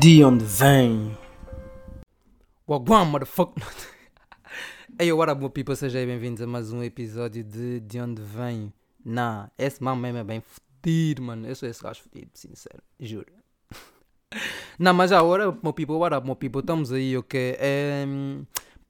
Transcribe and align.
De 0.00 0.22
onde 0.22 0.44
vem? 0.44 1.18
Wagwan, 2.68 3.04
motherfucker. 3.06 3.64
Hey, 4.96 5.12
what 5.12 5.28
up, 5.28 5.40
meu 5.40 5.50
people? 5.50 5.74
Sejam 5.74 6.06
bem-vindos 6.06 6.40
a 6.40 6.46
mais 6.46 6.72
um 6.72 6.84
episódio 6.84 7.42
de 7.42 7.80
De 7.80 8.00
Onde 8.00 8.22
Vem. 8.22 8.72
Nah, 9.04 9.48
esse 9.58 9.82
mal 9.82 9.96
mesmo 9.96 10.18
é 10.18 10.24
bem 10.24 10.40
fedido, 10.40 11.22
mano. 11.22 11.48
Eu 11.48 11.54
sou 11.56 11.68
esse 11.68 11.82
gajo 11.82 12.00
fedido, 12.02 12.30
sincero, 12.34 12.80
juro. 13.00 13.26
Não, 14.78 14.94
mas 14.94 15.10
já 15.10 15.18
agora, 15.18 15.50
meu 15.62 15.72
people, 15.72 15.96
what 15.96 16.14
up, 16.14 16.24
meu 16.24 16.36
people? 16.36 16.60
Estamos 16.60 16.92
aí, 16.92 17.16
ok? 17.16 17.56
É, 17.58 18.06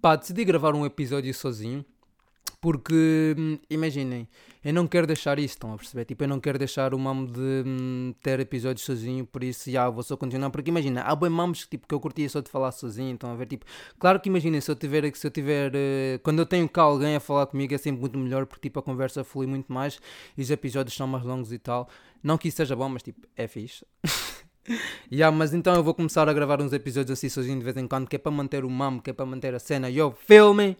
pá, 0.02 0.14
decidi 0.14 0.44
gravar 0.44 0.74
um 0.74 0.84
episódio 0.84 1.32
sozinho. 1.32 1.84
Porque, 2.60 3.34
hum, 3.38 3.58
imaginem, 3.70 4.28
eu 4.64 4.72
não 4.72 4.86
quero 4.86 5.06
deixar 5.06 5.38
isto, 5.38 5.54
estão 5.54 5.72
a 5.72 5.76
perceber? 5.76 6.04
Tipo, 6.04 6.24
eu 6.24 6.28
não 6.28 6.40
quero 6.40 6.58
deixar 6.58 6.92
o 6.92 6.98
mamo 6.98 7.26
de 7.26 7.62
hum, 7.66 8.14
ter 8.22 8.40
episódios 8.40 8.84
sozinho, 8.84 9.24
por 9.24 9.44
isso, 9.44 9.70
já, 9.70 9.88
vou 9.88 10.02
só 10.02 10.16
continuar. 10.16 10.50
Porque 10.50 10.70
imagina, 10.70 11.02
há 11.02 11.14
bem 11.14 11.30
mamos 11.30 11.66
tipo, 11.66 11.86
que 11.86 11.94
eu 11.94 12.00
curtia 12.00 12.28
só 12.28 12.40
de 12.40 12.50
falar 12.50 12.72
sozinho, 12.72 13.14
estão 13.14 13.30
a 13.30 13.36
ver? 13.36 13.46
Tipo, 13.46 13.64
claro 13.98 14.18
que 14.20 14.28
imaginem, 14.28 14.60
se 14.60 14.70
eu 14.70 14.74
tiver, 14.74 15.14
se 15.14 15.26
eu 15.26 15.30
tiver, 15.30 15.72
eh, 15.74 16.18
quando 16.22 16.40
eu 16.40 16.46
tenho 16.46 16.68
cá 16.68 16.82
alguém 16.82 17.14
a 17.14 17.20
falar 17.20 17.46
comigo 17.46 17.74
é 17.74 17.78
sempre 17.78 18.00
muito 18.00 18.18
melhor, 18.18 18.46
porque, 18.46 18.68
tipo, 18.68 18.80
a 18.80 18.82
conversa 18.82 19.22
flui 19.22 19.46
muito 19.46 19.72
mais 19.72 20.00
e 20.36 20.42
os 20.42 20.50
episódios 20.50 20.96
são 20.96 21.06
mais 21.06 21.24
longos 21.24 21.52
e 21.52 21.58
tal. 21.58 21.88
Não 22.22 22.36
que 22.36 22.48
isso 22.48 22.56
seja 22.56 22.74
bom, 22.74 22.88
mas, 22.88 23.02
tipo, 23.02 23.26
é 23.36 23.46
fixe. 23.46 23.86
yeah, 25.10 25.34
mas 25.34 25.54
então 25.54 25.74
eu 25.74 25.84
vou 25.84 25.94
começar 25.94 26.28
a 26.28 26.32
gravar 26.32 26.60
uns 26.60 26.72
episódios 26.72 27.16
assim 27.16 27.28
sozinho 27.28 27.58
de 27.58 27.64
vez 27.64 27.76
em 27.76 27.86
quando, 27.86 28.08
que 28.08 28.16
é 28.16 28.18
para 28.18 28.32
manter 28.32 28.64
o 28.64 28.70
mamo, 28.70 29.00
que 29.00 29.10
é 29.10 29.12
para 29.12 29.24
manter 29.24 29.54
a 29.54 29.58
cena. 29.58 29.88
Yo, 29.88 30.10
filme! 30.10 30.76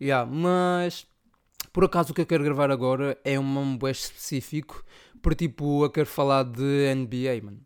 Yeah, 0.00 0.24
mas 0.30 1.06
por 1.72 1.84
acaso 1.84 2.12
o 2.12 2.14
que 2.14 2.20
eu 2.20 2.26
quero 2.26 2.44
gravar 2.44 2.70
agora 2.70 3.18
é 3.24 3.38
um 3.38 3.42
mamo 3.42 3.78
bué 3.78 3.90
específico, 3.90 4.84
por 5.22 5.34
tipo 5.34 5.84
eu 5.84 5.90
quero 5.90 6.06
falar 6.06 6.44
de 6.44 6.94
NBA, 6.94 7.44
mano. 7.44 7.60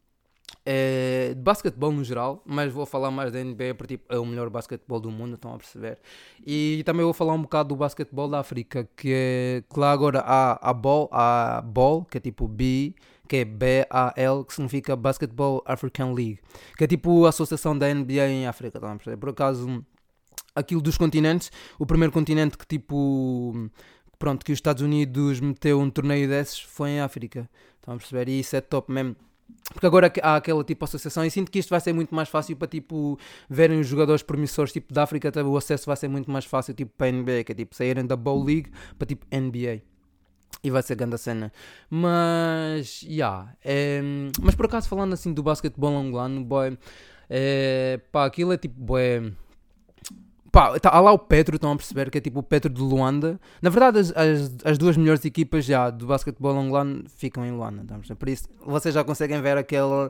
É, 0.67 1.35
de 1.35 1.43
basquetebol 1.43 1.93
no 1.93 2.03
geral, 2.03 2.43
mas 2.47 2.73
vou 2.73 2.87
falar 2.87 3.11
mais 3.11 3.31
da 3.31 3.43
NBA 3.43 3.75
porque 3.77 3.99
tipo, 3.99 4.15
é 4.15 4.19
o 4.19 4.25
melhor 4.25 4.49
basquetebol 4.49 4.99
do 4.99 5.11
mundo, 5.11 5.35
estão 5.35 5.53
a 5.53 5.59
perceber? 5.59 5.99
E 6.47 6.83
também 6.87 7.05
vou 7.05 7.13
falar 7.13 7.35
um 7.35 7.43
bocado 7.43 7.71
do 7.71 7.77
basquetebol 7.77 8.29
da 8.29 8.41
África, 8.41 8.89
que 8.97 9.13
é 9.13 9.63
que 9.71 9.79
lá 9.79 9.93
agora 9.93 10.21
há 10.21 10.71
a 10.71 10.73
ball, 10.73 11.09
há 11.13 11.61
ball, 11.61 12.05
que 12.07 12.17
é 12.17 12.21
tipo 12.21 12.49
B, 12.49 12.95
que 13.29 13.37
é 13.37 13.45
B-A-L, 13.45 14.45
que 14.45 14.55
significa 14.55 14.97
Basketball 14.97 15.63
African 15.67 16.15
League, 16.15 16.41
que 16.79 16.85
é 16.85 16.87
tipo 16.87 17.27
a 17.27 17.29
associação 17.29 17.77
da 17.77 17.93
NBA 17.93 18.29
em 18.29 18.47
África, 18.47 18.79
estão 18.79 18.91
a 18.91 18.97
perceber? 18.97 19.19
Por 19.19 19.31
acaso, 19.31 19.85
aquilo 20.55 20.81
dos 20.81 20.97
continentes, 20.97 21.51
o 21.79 21.87
primeiro 21.87 22.13
continente 22.13 22.57
que 22.57 22.67
tipo 22.67 23.71
pronto, 24.19 24.45
que 24.45 24.53
os 24.53 24.59
Estados 24.59 24.83
Unidos 24.83 25.41
meteu 25.41 25.81
um 25.81 25.91
torneio 25.91 26.29
desses 26.29 26.61
foi 26.61 26.91
em 26.91 27.01
África. 27.01 27.49
Estão 27.77 27.95
a 27.95 27.97
perceber? 27.99 28.29
E 28.29 28.41
isso 28.41 28.57
é 28.57 28.61
top 28.61 28.91
mesmo. 28.91 29.17
Porque 29.73 29.87
agora 29.87 30.11
há 30.23 30.37
aquela 30.37 30.65
tipo 30.65 30.85
associação 30.85 31.25
e 31.25 31.31
sinto 31.31 31.51
que 31.51 31.59
isto 31.59 31.71
vai 31.71 31.81
ser 31.81 31.93
muito 31.93 32.15
mais 32.15 32.29
fácil 32.29 32.57
para 32.57 32.69
tipo 32.69 33.19
verem 33.49 33.81
os 33.81 33.87
jogadores 33.87 34.23
promissores 34.23 34.73
tipo 34.73 34.93
da 34.93 35.03
África, 35.03 35.31
o 35.45 35.57
acesso 35.57 35.87
vai 35.87 35.97
ser 35.97 36.09
muito 36.09 36.31
mais 36.31 36.45
fácil 36.45 36.75
tipo 36.75 36.93
para 36.97 37.09
a 37.09 37.13
NBA, 37.13 37.45
que 37.45 37.53
é 37.53 37.55
tipo 37.55 37.75
saírem 37.75 38.07
da 38.07 38.17
Bowl 38.17 38.43
League 38.43 38.71
para 38.99 39.07
tipo 39.07 39.27
NBA. 39.31 39.83
E 40.63 40.71
vai 40.71 40.83
ser 40.83 40.95
grande 40.95 41.17
a 41.17 41.19
cena. 41.19 41.53
Mas. 41.91 43.03
Yeah, 43.03 43.55
é, 43.63 44.01
mas 44.41 44.55
por 44.55 44.65
acaso 44.67 44.89
falando 44.89 45.13
assim 45.13 45.35
do 45.35 45.43
basquetebol 45.43 45.95
angolano, 45.95 46.43
boy, 46.43 46.79
é, 47.29 48.01
pá, 48.11 48.25
aquilo 48.25 48.53
é 48.53 48.57
tipo, 48.57 48.81
boy, 48.81 49.35
Pá, 50.55 50.79
tá, 50.79 51.01
lá 51.01 51.11
o 51.11 51.19
Petro, 51.19 51.57
estão 51.57 51.73
a 51.73 51.77
perceber 51.77 52.09
que 52.13 52.19
é 52.19 52.21
tipo 52.21 52.39
o 52.39 52.43
Petro 52.43 52.73
de 52.73 52.81
Luanda. 52.81 53.41
Na 53.61 53.71
verdade, 53.71 53.99
as, 53.99 54.13
as, 54.13 54.55
as 54.65 54.79
duas 54.79 54.97
melhores 54.97 55.25
equipas 55.25 55.65
já 55.65 55.91
do 55.91 56.07
basquetebol 56.07 56.57
angolano 56.57 57.03
ficam 57.17 57.45
em 57.45 57.51
Luanda. 57.51 57.85
Tá 57.85 58.15
Por 58.15 58.29
isso, 58.29 58.49
vocês 58.65 58.95
já 58.95 59.03
conseguem 59.03 59.43
ver 59.43 59.59
aquele 59.59 60.09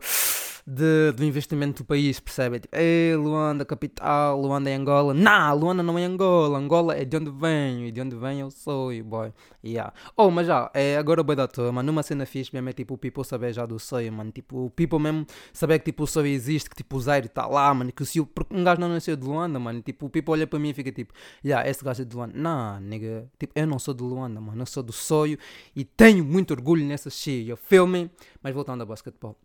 de, 0.67 1.13
do 1.13 1.25
investimento 1.25 1.83
do 1.83 1.87
país, 1.87 2.19
percebem? 2.19 2.61
Tipo, 2.61 2.75
Ei, 2.77 3.15
Luanda, 3.17 3.65
capital, 3.65 4.41
Luanda 4.41 4.71
é 4.71 4.75
Angola. 4.75 5.13
Não, 5.13 5.55
Luanda 5.57 5.83
não 5.83 5.99
é 5.99 6.05
Angola. 6.05 6.59
Angola 6.59 6.97
é 6.97 7.05
de 7.05 7.17
onde 7.17 7.31
venho 7.31 7.87
e 7.87 7.93
de 7.93 8.01
onde 8.01 8.17
venho 8.17 8.47
eu 8.47 8.51
sou, 8.51 8.91
boy. 9.05 9.33
Yeah. 9.63 9.93
Oh, 10.17 10.31
mas 10.31 10.47
já, 10.47 10.71
é 10.75 10.97
agora 10.97 11.21
o 11.21 11.25
boi 11.25 11.37
da 11.37 11.47
tua, 11.47 11.71
mano. 11.71 11.87
Numa 11.87 12.03
cena 12.03 12.25
fixe 12.25 12.51
mesmo 12.53 12.69
é 12.69 12.73
tipo 12.73 12.95
o 12.95 12.99
people 12.99 13.25
saber 13.25 13.53
já 13.53 13.67
do 13.67 13.79
sonho, 13.79 14.13
mano. 14.13 14.31
Tipo, 14.31 14.67
o 14.67 14.71
people 14.71 14.99
mesmo 14.99 15.27
saber 15.53 15.79
que 15.81 15.87
tipo 15.87 16.05
o 16.05 16.07
sonho 16.07 16.29
existe, 16.29 16.71
que 16.71 16.77
tipo 16.77 16.97
o 16.97 17.01
Zaire 17.01 17.27
está 17.27 17.47
lá, 17.47 17.73
mano. 17.75 17.93
Que 17.93 18.05
se 18.05 18.23
porque 18.25 18.57
um 18.57 18.65
gajo 18.65 18.81
não 18.81 18.89
nasceu 18.89 19.17
de 19.17 19.25
Luanda, 19.27 19.59
mano. 19.59 19.83
Tipo, 19.83 20.07
o 20.07 20.11
people 20.11 20.33
olha 20.33 20.47
para 20.47 20.59
mim 20.59 20.71
e 20.71 20.75
fica 20.75 20.91
tipo, 20.91 21.13
yeah, 21.45 21.69
esse 21.69 21.85
gajo 21.85 22.03
é 22.03 22.05
de 22.05 22.17
Luanda. 22.17 22.33
Não, 22.37 22.81
nigga. 22.81 23.29
Tipo, 23.39 23.53
eu 23.55 23.67
não 23.67 23.79
sou 23.79 23.93
de 23.93 24.03
Luanda, 24.03 24.41
mano. 24.41 24.63
Eu 24.63 24.67
sou 24.67 24.83
do 24.83 24.93
sonho 24.93 25.37
e 25.77 25.85
tenho 25.85 26.25
muito 26.25 26.53
orgulho 26.53 26.85
nessa 26.85 27.11
shit. 27.11 27.49
Eu 27.49 27.57
filme, 27.57 28.11
mas 28.43 28.55
voltando 28.55 28.81
ao 28.81 28.87
basquetebol. 28.87 29.37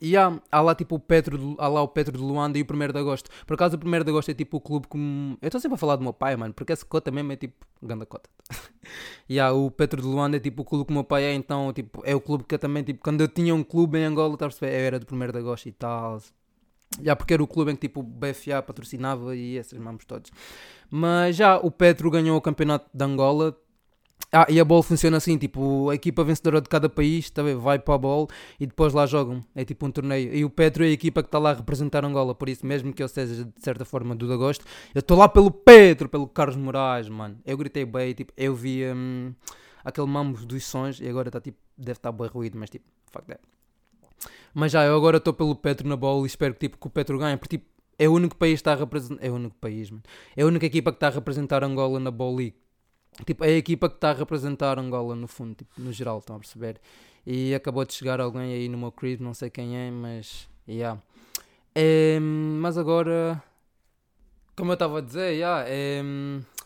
E 0.00 0.16
há, 0.16 0.40
há 0.50 0.60
lá 0.60 0.74
tipo 0.74 0.96
o 0.96 0.98
Petro, 0.98 1.56
há 1.58 1.68
lá 1.68 1.82
o 1.82 1.88
Petro 1.88 2.16
de 2.16 2.22
Luanda 2.22 2.58
e 2.58 2.62
o 2.62 2.66
1 2.68 2.92
de 2.92 2.98
Agosto. 2.98 3.30
Por 3.46 3.54
acaso 3.54 3.76
o 3.76 3.88
1 3.88 4.04
de 4.04 4.10
Agosto 4.10 4.30
é 4.30 4.34
tipo 4.34 4.56
o 4.56 4.60
clube 4.60 4.86
como. 4.88 5.38
Eu 5.40 5.48
estou 5.48 5.60
sempre 5.60 5.76
a 5.76 5.78
falar 5.78 5.96
do 5.96 6.02
meu 6.02 6.12
pai, 6.12 6.36
mano, 6.36 6.52
porque 6.52 6.72
essa 6.72 6.84
cota 6.84 7.10
mesmo 7.10 7.32
é 7.32 7.36
tipo. 7.36 7.64
Ganda 7.82 8.06
cota. 8.06 8.28
e 9.28 9.38
há 9.38 9.52
o 9.52 9.70
Petro 9.70 10.00
de 10.02 10.08
Luanda 10.08 10.36
é 10.36 10.40
tipo 10.40 10.62
o 10.62 10.64
clube 10.64 10.86
que 10.86 10.90
o 10.90 10.94
meu 10.94 11.04
pai 11.04 11.24
é, 11.24 11.34
então 11.34 11.72
tipo, 11.72 12.02
é 12.04 12.14
o 12.14 12.20
clube 12.20 12.44
que 12.44 12.54
eu 12.54 12.58
também, 12.58 12.82
tipo, 12.82 13.02
quando 13.02 13.20
eu 13.20 13.28
tinha 13.28 13.54
um 13.54 13.62
clube 13.62 13.98
em 13.98 14.04
Angola, 14.04 14.36
tá 14.36 14.48
eu 14.62 14.68
era 14.68 14.98
do 14.98 15.14
1 15.14 15.32
de 15.32 15.38
Agosto 15.38 15.68
e 15.68 15.72
tal. 15.72 16.20
Já 17.02 17.16
porque 17.16 17.34
era 17.34 17.42
o 17.42 17.46
clube 17.46 17.72
em 17.72 17.74
que 17.74 17.88
tipo 17.88 18.00
o 18.00 18.02
BFA 18.02 18.62
patrocinava 18.62 19.34
e 19.34 19.56
esses 19.56 19.78
mamos 19.78 20.04
todos. 20.04 20.30
Mas 20.90 21.36
já 21.36 21.58
o 21.58 21.70
Petro 21.70 22.10
ganhou 22.10 22.36
o 22.36 22.40
campeonato 22.40 22.88
de 22.92 23.04
Angola 23.04 23.56
ah, 24.34 24.46
e 24.48 24.58
a 24.58 24.64
bola 24.64 24.82
funciona 24.82 25.16
assim, 25.16 25.38
tipo, 25.38 25.88
a 25.90 25.94
equipa 25.94 26.24
vencedora 26.24 26.60
de 26.60 26.68
cada 26.68 26.88
país 26.88 27.30
tá 27.30 27.42
vai 27.56 27.78
para 27.78 27.94
a 27.94 27.98
bola 27.98 28.26
e 28.58 28.66
depois 28.66 28.92
lá 28.92 29.06
jogam. 29.06 29.44
É 29.54 29.64
tipo 29.64 29.86
um 29.86 29.90
torneio. 29.90 30.34
E 30.34 30.44
o 30.44 30.50
Petro 30.50 30.84
é 30.84 30.88
a 30.88 30.90
equipa 30.90 31.22
que 31.22 31.28
está 31.28 31.38
lá 31.38 31.50
a 31.50 31.54
representar 31.54 32.04
Angola, 32.04 32.34
por 32.34 32.48
isso 32.48 32.66
mesmo 32.66 32.92
que 32.92 33.02
eu 33.02 33.08
seja 33.08 33.44
de 33.44 33.62
certa 33.62 33.84
forma 33.84 34.14
do 34.14 34.26
de 34.26 34.32
agosto, 34.32 34.64
eu 34.94 34.98
estou 34.98 35.16
lá 35.16 35.28
pelo 35.28 35.50
Petro, 35.50 36.08
pelo 36.08 36.26
Carlos 36.26 36.56
Moraes, 36.56 37.08
mano. 37.08 37.38
Eu 37.46 37.56
gritei 37.56 37.84
bem, 37.84 38.12
tipo, 38.12 38.32
eu 38.36 38.54
vi 38.54 38.84
hum, 38.86 39.32
aquele 39.84 40.06
mambo 40.08 40.44
dos 40.44 40.64
sons 40.64 41.00
e 41.00 41.08
agora 41.08 41.28
está 41.28 41.40
tipo, 41.40 41.58
deve 41.78 41.98
estar 41.98 42.10
bem 42.10 42.26
ruído, 42.26 42.58
mas 42.58 42.70
tipo, 42.70 42.84
fuck 43.12 43.26
that. 43.26 43.40
Mas 44.52 44.72
já, 44.72 44.84
eu 44.84 44.96
agora 44.96 45.18
estou 45.18 45.32
pelo 45.32 45.54
Petro 45.54 45.88
na 45.88 45.96
bola 45.96 46.22
e 46.22 46.26
espero 46.26 46.54
que, 46.54 46.60
tipo, 46.60 46.78
que 46.78 46.86
o 46.86 46.90
Petro 46.90 47.18
ganhe, 47.18 47.36
porque 47.36 47.58
tipo, 47.58 47.74
é 47.98 48.08
o 48.08 48.12
único 48.12 48.36
país 48.36 48.54
que 48.54 48.60
está 48.60 48.72
a 48.72 48.76
representar. 48.76 49.24
É 49.24 49.30
o 49.30 49.34
único 49.34 49.56
país, 49.56 49.90
mano. 49.90 50.02
É 50.36 50.42
a 50.42 50.46
única 50.46 50.66
equipa 50.66 50.90
que 50.90 50.96
está 50.96 51.08
a 51.08 51.10
representar 51.10 51.62
Angola 51.62 52.00
na 52.00 52.10
Bowl 52.10 52.34
League. 52.34 52.56
Tipo, 53.24 53.44
é 53.44 53.48
a 53.48 53.56
equipa 53.56 53.88
que 53.88 53.94
está 53.94 54.10
a 54.10 54.14
representar 54.14 54.78
Angola 54.78 55.14
no 55.14 55.28
fundo, 55.28 55.54
tipo, 55.54 55.72
no 55.78 55.92
geral, 55.92 56.18
estão 56.18 56.36
a 56.36 56.38
perceber? 56.38 56.80
E 57.26 57.54
acabou 57.54 57.84
de 57.84 57.94
chegar 57.94 58.20
alguém 58.20 58.52
aí 58.52 58.68
no 58.68 58.76
meu 58.76 58.92
crib, 58.92 59.20
não 59.20 59.32
sei 59.32 59.50
quem 59.50 59.76
é, 59.76 59.90
mas. 59.90 60.48
Yeah. 60.68 61.00
É, 61.74 62.18
mas 62.20 62.76
agora. 62.76 63.42
Como 64.56 64.70
eu 64.70 64.74
estava 64.74 64.98
a 64.98 65.00
dizer, 65.00 65.32
yeah, 65.32 65.64
é, 65.66 66.00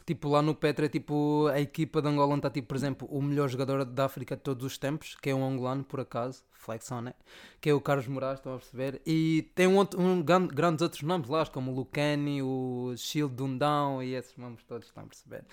tipo, 0.05 0.29
lá 0.29 0.43
no 0.43 0.55
Petra, 0.55 0.91
tipo, 0.91 1.47
a 1.47 1.59
equipa 1.59 2.03
de 2.03 2.09
Angola 2.09 2.37
está, 2.37 2.51
tipo, 2.51 2.69
por 2.69 2.77
exemplo, 2.77 3.09
o 3.11 3.23
melhor 3.23 3.49
jogador 3.49 3.83
da 3.85 4.05
África 4.05 4.37
de 4.37 4.43
todos 4.43 4.65
os 4.67 4.77
tempos, 4.77 5.17
que 5.17 5.31
é 5.31 5.35
um 5.35 5.43
angolano, 5.43 5.83
por 5.85 6.01
acaso, 6.01 6.43
flexão, 6.53 7.01
né? 7.01 7.15
Que 7.61 7.71
é 7.71 7.75
o 7.75 7.81
Carlos 7.81 8.07
Moraes, 8.07 8.39
estão 8.39 8.55
a 8.55 8.59
perceber? 8.59 9.01
E 9.07 9.51
tem 9.55 9.67
um, 9.67 9.77
outro, 9.77 9.99
um 10.01 10.23
grandes 10.23 10.83
outros 10.83 11.03
nomes 11.03 11.29
lá, 11.29 11.47
como 11.47 11.73
o 11.73 11.75
Lucani, 11.75 12.43
o 12.43 12.95
Shield 12.97 13.35
Dundão 13.35 14.03
e 14.03 14.15
esses 14.15 14.37
nomes 14.37 14.63
todos, 14.65 14.87
estão 14.87 15.05
a 15.05 15.07
perceber? 15.07 15.45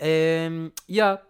Um, 0.00 0.70
yeah. 0.88 1.22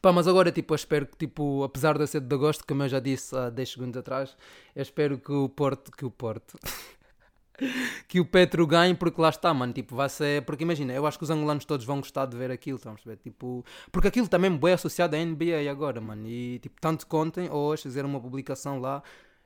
Pá, 0.00 0.10
mas 0.12 0.26
agora 0.26 0.50
tipo, 0.50 0.72
eu 0.72 0.76
espero 0.76 1.06
que, 1.06 1.16
tipo, 1.16 1.62
apesar 1.62 1.98
de 1.98 2.06
ser 2.06 2.20
de 2.20 2.34
agosto, 2.34 2.64
como 2.66 2.82
eu 2.82 2.88
já 2.88 2.98
disse 2.98 3.36
há 3.36 3.50
10 3.50 3.68
segundos 3.68 3.96
atrás, 3.98 4.36
eu 4.74 4.82
espero 4.82 5.18
que 5.18 5.30
o 5.30 5.48
Porto, 5.48 5.92
que 5.92 6.04
o 6.04 6.10
Porto, 6.10 6.58
que 8.08 8.18
o 8.18 8.24
Petro 8.24 8.66
ganhe, 8.66 8.94
porque 8.94 9.20
lá 9.20 9.28
está, 9.28 9.52
mano, 9.52 9.72
tipo, 9.72 9.94
vai 9.94 10.08
ser, 10.08 10.42
porque 10.46 10.64
imagina, 10.64 10.94
eu 10.94 11.06
acho 11.06 11.18
que 11.18 11.24
os 11.24 11.30
angolanos 11.30 11.64
todos 11.66 11.84
vão 11.84 11.98
gostar 11.98 12.26
de 12.26 12.36
ver 12.36 12.50
aquilo, 12.50 12.76
estão 12.76 12.92
a 12.92 12.94
perceber, 12.94 13.16
tipo, 13.18 13.64
porque 13.90 14.08
aquilo 14.08 14.26
também 14.28 14.58
é 14.64 14.72
associado 14.72 15.14
à 15.14 15.18
NBA 15.24 15.70
agora, 15.70 16.00
mano, 16.00 16.26
e 16.26 16.58
tipo, 16.60 16.80
tanto 16.80 17.06
contem, 17.06 17.50
hoje 17.50 17.82
fizeram 17.82 18.08
uma 18.08 18.20
publicação 18.20 18.80
lá, 18.80 19.02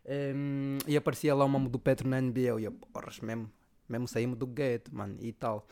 um, 0.06 0.78
e 0.86 0.96
aparecia 0.96 1.34
lá 1.34 1.44
o 1.44 1.48
nome 1.48 1.68
do 1.68 1.78
Petro 1.78 2.08
na 2.08 2.20
NBA, 2.20 2.40
eu 2.40 2.60
ia, 2.60 2.70
porras, 2.70 3.18
mesmo, 3.20 3.50
mesmo 3.88 4.06
saímos 4.06 4.38
do 4.38 4.46
gueto, 4.46 4.94
mano, 4.94 5.16
e 5.20 5.32
tal. 5.32 5.66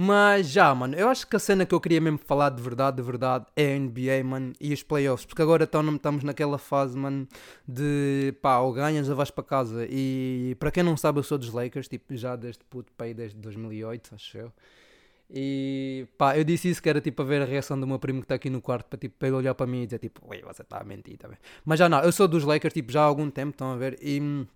Mas 0.00 0.48
já, 0.50 0.72
mano, 0.76 0.94
eu 0.94 1.08
acho 1.08 1.26
que 1.26 1.34
a 1.34 1.40
cena 1.40 1.66
que 1.66 1.74
eu 1.74 1.80
queria 1.80 2.00
mesmo 2.00 2.18
falar 2.18 2.50
de 2.50 2.62
verdade, 2.62 2.98
de 2.98 3.02
verdade, 3.02 3.46
é 3.56 3.74
a 3.74 3.78
NBA, 3.80 4.22
mano, 4.24 4.52
e 4.60 4.72
os 4.72 4.80
playoffs. 4.80 5.26
Porque 5.26 5.42
agora 5.42 5.64
então, 5.64 5.82
estamos 5.92 6.22
naquela 6.22 6.56
fase, 6.56 6.96
mano, 6.96 7.26
de 7.66 8.32
pá, 8.40 8.60
ou 8.60 8.72
ganhas 8.72 9.08
ou 9.08 9.16
vais 9.16 9.32
para 9.32 9.42
casa. 9.42 9.88
E 9.90 10.54
para 10.60 10.70
quem 10.70 10.84
não 10.84 10.96
sabe, 10.96 11.18
eu 11.18 11.24
sou 11.24 11.36
dos 11.36 11.52
Lakers, 11.52 11.88
tipo, 11.88 12.14
já 12.16 12.36
desde 12.36 12.62
puto, 12.70 12.92
pá, 12.96 13.06
desde 13.06 13.36
2008, 13.38 14.14
acho 14.14 14.38
eu. 14.38 14.52
E 15.28 16.06
pá, 16.16 16.38
eu 16.38 16.44
disse 16.44 16.70
isso 16.70 16.80
que 16.80 16.88
era 16.88 17.00
tipo 17.00 17.20
a 17.22 17.24
ver 17.24 17.42
a 17.42 17.44
reação 17.44 17.78
do 17.78 17.84
meu 17.84 17.98
primo 17.98 18.20
que 18.20 18.26
está 18.26 18.36
aqui 18.36 18.48
no 18.48 18.62
quarto 18.62 18.86
para 18.86 18.98
tipo 19.00 19.26
ele 19.26 19.34
olhar 19.34 19.54
para 19.54 19.66
mim 19.66 19.82
e 19.82 19.86
dizer 19.86 19.98
tipo, 19.98 20.22
ui, 20.30 20.40
você 20.42 20.62
está 20.62 20.78
a 20.78 20.84
mentir, 20.84 21.18
bem? 21.28 21.36
Mas 21.64 21.78
já 21.80 21.88
não, 21.88 22.00
eu 22.02 22.12
sou 22.12 22.28
dos 22.28 22.44
Lakers 22.44 22.72
tipo 22.72 22.92
já 22.92 23.02
há 23.02 23.04
algum 23.04 23.28
tempo, 23.30 23.50
estão 23.50 23.72
a 23.72 23.76
ver? 23.76 23.98
E 24.00 24.46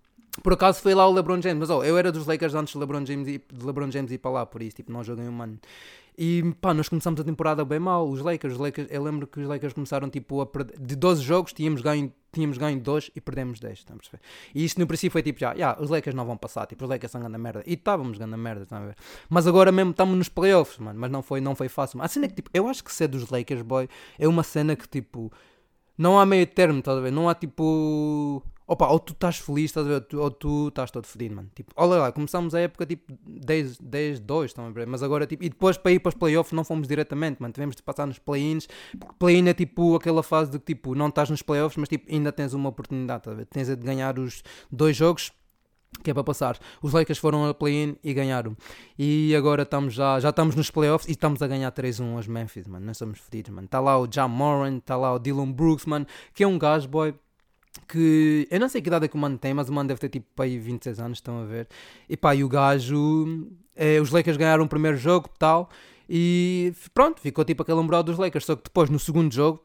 Por 0.42 0.54
acaso 0.54 0.80
foi 0.80 0.94
lá 0.94 1.06
o 1.06 1.12
LeBron 1.12 1.42
James, 1.42 1.58
mas 1.58 1.70
oh, 1.70 1.84
eu 1.84 1.98
era 1.98 2.10
dos 2.10 2.26
Lakers 2.26 2.54
antes 2.54 2.72
de 2.72 2.78
LeBron 2.78 3.04
James, 3.04 3.28
ir, 3.28 3.42
de 3.52 3.66
LeBron 3.66 3.90
James 3.90 4.10
ir 4.10 4.18
para 4.18 4.30
lá, 4.30 4.46
por 4.46 4.62
isso, 4.62 4.76
tipo, 4.76 4.90
não 4.90 5.04
joguei 5.04 5.28
um 5.28 5.42
ano. 5.42 5.58
E 6.16 6.42
pá, 6.60 6.74
nós 6.74 6.88
começamos 6.88 7.20
a 7.20 7.24
temporada 7.24 7.64
bem 7.64 7.78
mal, 7.78 8.08
os 8.08 8.20
Lakers, 8.20 8.54
os 8.54 8.60
Lakers 8.60 8.88
eu 8.90 9.02
lembro 9.02 9.26
que 9.26 9.40
os 9.40 9.46
Lakers 9.46 9.72
começaram 9.72 10.10
tipo 10.10 10.42
a 10.42 10.46
perder, 10.46 10.78
de 10.78 10.94
12 10.94 11.22
jogos 11.22 11.54
tínhamos 11.54 11.80
ganho, 11.80 12.12
tínhamos 12.30 12.58
ganho 12.58 12.78
2 12.78 13.10
e 13.16 13.20
perdemos 13.20 13.58
10, 13.60 13.78
estão 13.78 13.96
a 13.96 13.98
perceber? 13.98 14.22
E 14.54 14.62
isto 14.62 14.78
no 14.78 14.86
princípio 14.86 15.12
foi 15.12 15.22
tipo 15.22 15.40
já, 15.40 15.52
yeah, 15.52 15.80
os 15.80 15.88
Lakers 15.88 16.14
não 16.14 16.26
vão 16.26 16.36
passar, 16.36 16.66
tipo, 16.66 16.84
os 16.84 16.90
Lakers 16.90 17.12
são 17.12 17.20
grande 17.20 17.38
merda. 17.38 17.62
E 17.66 17.74
estávamos 17.74 18.18
grande 18.18 18.36
merda, 18.36 18.64
estão 18.64 18.78
a 18.78 18.86
ver? 18.86 18.96
Mas 19.28 19.46
agora 19.46 19.72
mesmo 19.72 19.92
estamos 19.92 20.16
nos 20.16 20.28
playoffs, 20.28 20.78
mano, 20.78 21.00
mas 21.00 21.10
não 21.10 21.22
foi, 21.22 21.40
não 21.40 21.54
foi 21.54 21.68
fácil. 21.68 22.02
A 22.02 22.08
cena 22.08 22.26
é 22.26 22.28
que 22.28 22.34
tipo, 22.34 22.50
eu 22.52 22.68
acho 22.68 22.84
que 22.84 22.92
ser 22.92 23.08
dos 23.08 23.30
Lakers, 23.30 23.62
boy, 23.62 23.88
é 24.18 24.28
uma 24.28 24.42
cena 24.42 24.76
que 24.76 24.86
tipo, 24.86 25.32
não 25.96 26.18
há 26.20 26.26
meio 26.26 26.46
termo, 26.46 26.80
estás 26.80 26.98
a 26.98 27.00
ver? 27.00 27.10
Não 27.10 27.26
há 27.26 27.34
tipo 27.34 28.42
Opa, 28.66 28.88
ou 28.88 28.98
tu 28.98 29.12
estás 29.12 29.38
feliz, 29.38 29.66
estás 29.66 29.86
a 29.86 29.88
ver? 29.88 30.06
Ou 30.14 30.30
tu 30.30 30.68
estás 30.68 30.90
todo 30.90 31.06
fedido, 31.06 31.36
mano. 31.36 31.50
Tipo, 31.54 31.72
olha 31.76 32.00
lá, 32.00 32.12
começámos 32.12 32.54
a 32.54 32.60
época 32.60 32.86
tipo 32.86 33.12
10, 33.26 33.78
10 33.78 34.20
2, 34.20 34.50
estão 34.50 34.66
a 34.66 34.70
ver? 34.70 34.86
Mas 34.86 35.02
agora, 35.02 35.26
tipo, 35.26 35.44
e 35.44 35.48
depois 35.48 35.76
para 35.76 35.92
ir 35.92 35.98
para 35.98 36.10
os 36.10 36.14
playoffs 36.14 36.52
não 36.52 36.64
fomos 36.64 36.86
diretamente, 36.86 37.40
mano. 37.40 37.52
Tivemos 37.52 37.76
de 37.76 37.82
passar 37.82 38.06
nos 38.06 38.18
play-ins, 38.18 38.68
porque 38.98 39.14
play-in 39.18 39.48
é 39.48 39.54
tipo 39.54 39.96
aquela 39.96 40.22
fase 40.22 40.52
de 40.52 40.58
que 40.58 40.74
tipo, 40.74 40.94
não 40.94 41.08
estás 41.08 41.28
nos 41.28 41.42
playoffs, 41.42 41.76
mas 41.76 41.88
tipo, 41.88 42.10
ainda 42.12 42.30
tens 42.32 42.54
uma 42.54 42.68
oportunidade, 42.68 43.20
estás 43.20 43.34
a 43.34 43.38
ver? 43.38 43.46
Tens 43.46 43.68
de 43.68 43.76
ganhar 43.76 44.18
os 44.18 44.42
dois 44.70 44.96
jogos 44.96 45.32
que 46.02 46.10
é 46.10 46.14
para 46.14 46.24
passar. 46.24 46.58
Os 46.80 46.92
Lakers 46.92 47.18
foram 47.18 47.46
a 47.46 47.52
play-in 47.52 47.96
e 48.02 48.14
ganharam. 48.14 48.56
E 48.98 49.34
agora 49.36 49.62
estamos 49.62 49.92
já, 49.94 50.18
já 50.18 50.30
estamos 50.30 50.54
nos 50.54 50.70
playoffs 50.70 51.08
e 51.08 51.12
estamos 51.12 51.42
a 51.42 51.46
ganhar 51.46 51.70
3-1 51.70 52.16
aos 52.16 52.26
Memphis, 52.26 52.66
mano. 52.66 52.86
Nós 52.86 52.96
estamos 52.96 53.20
fedidos, 53.20 53.52
mano. 53.52 53.66
Está 53.66 53.78
lá 53.80 53.98
o 53.98 54.08
Jam 54.10 54.28
Moran, 54.28 54.78
está 54.78 54.96
lá 54.96 55.12
o 55.12 55.18
Dylan 55.18 55.52
Brooks, 55.52 55.84
mano, 55.84 56.06
que 56.32 56.42
é 56.42 56.46
um 56.46 56.58
gajo, 56.58 56.88
boy 56.88 57.14
que 57.88 58.46
eu 58.50 58.60
não 58.60 58.68
sei 58.68 58.82
que 58.82 58.88
idade 58.88 59.04
é 59.06 59.08
que 59.08 59.14
o 59.16 59.18
mano 59.18 59.38
tem, 59.38 59.54
mas 59.54 59.68
o 59.68 59.72
mano 59.72 59.88
deve 59.88 60.00
ter 60.00 60.08
tipo 60.08 60.42
aí 60.42 60.58
26 60.58 61.00
anos, 61.00 61.18
estão 61.18 61.40
a 61.40 61.44
ver. 61.44 61.68
E 62.08 62.16
pá, 62.16 62.34
e 62.34 62.44
o 62.44 62.48
gajo, 62.48 63.48
é, 63.74 64.00
os 64.00 64.10
Lakers 64.10 64.36
ganharam 64.36 64.64
o 64.64 64.68
primeiro 64.68 64.96
jogo 64.96 65.28
tal, 65.38 65.70
e 66.08 66.72
pronto, 66.92 67.20
ficou 67.20 67.44
tipo 67.44 67.62
aquele 67.62 67.78
umbral 67.78 68.02
dos 68.02 68.18
Lakers. 68.18 68.44
Só 68.44 68.56
que 68.56 68.64
depois 68.64 68.90
no 68.90 68.98
segundo 68.98 69.32
jogo 69.32 69.62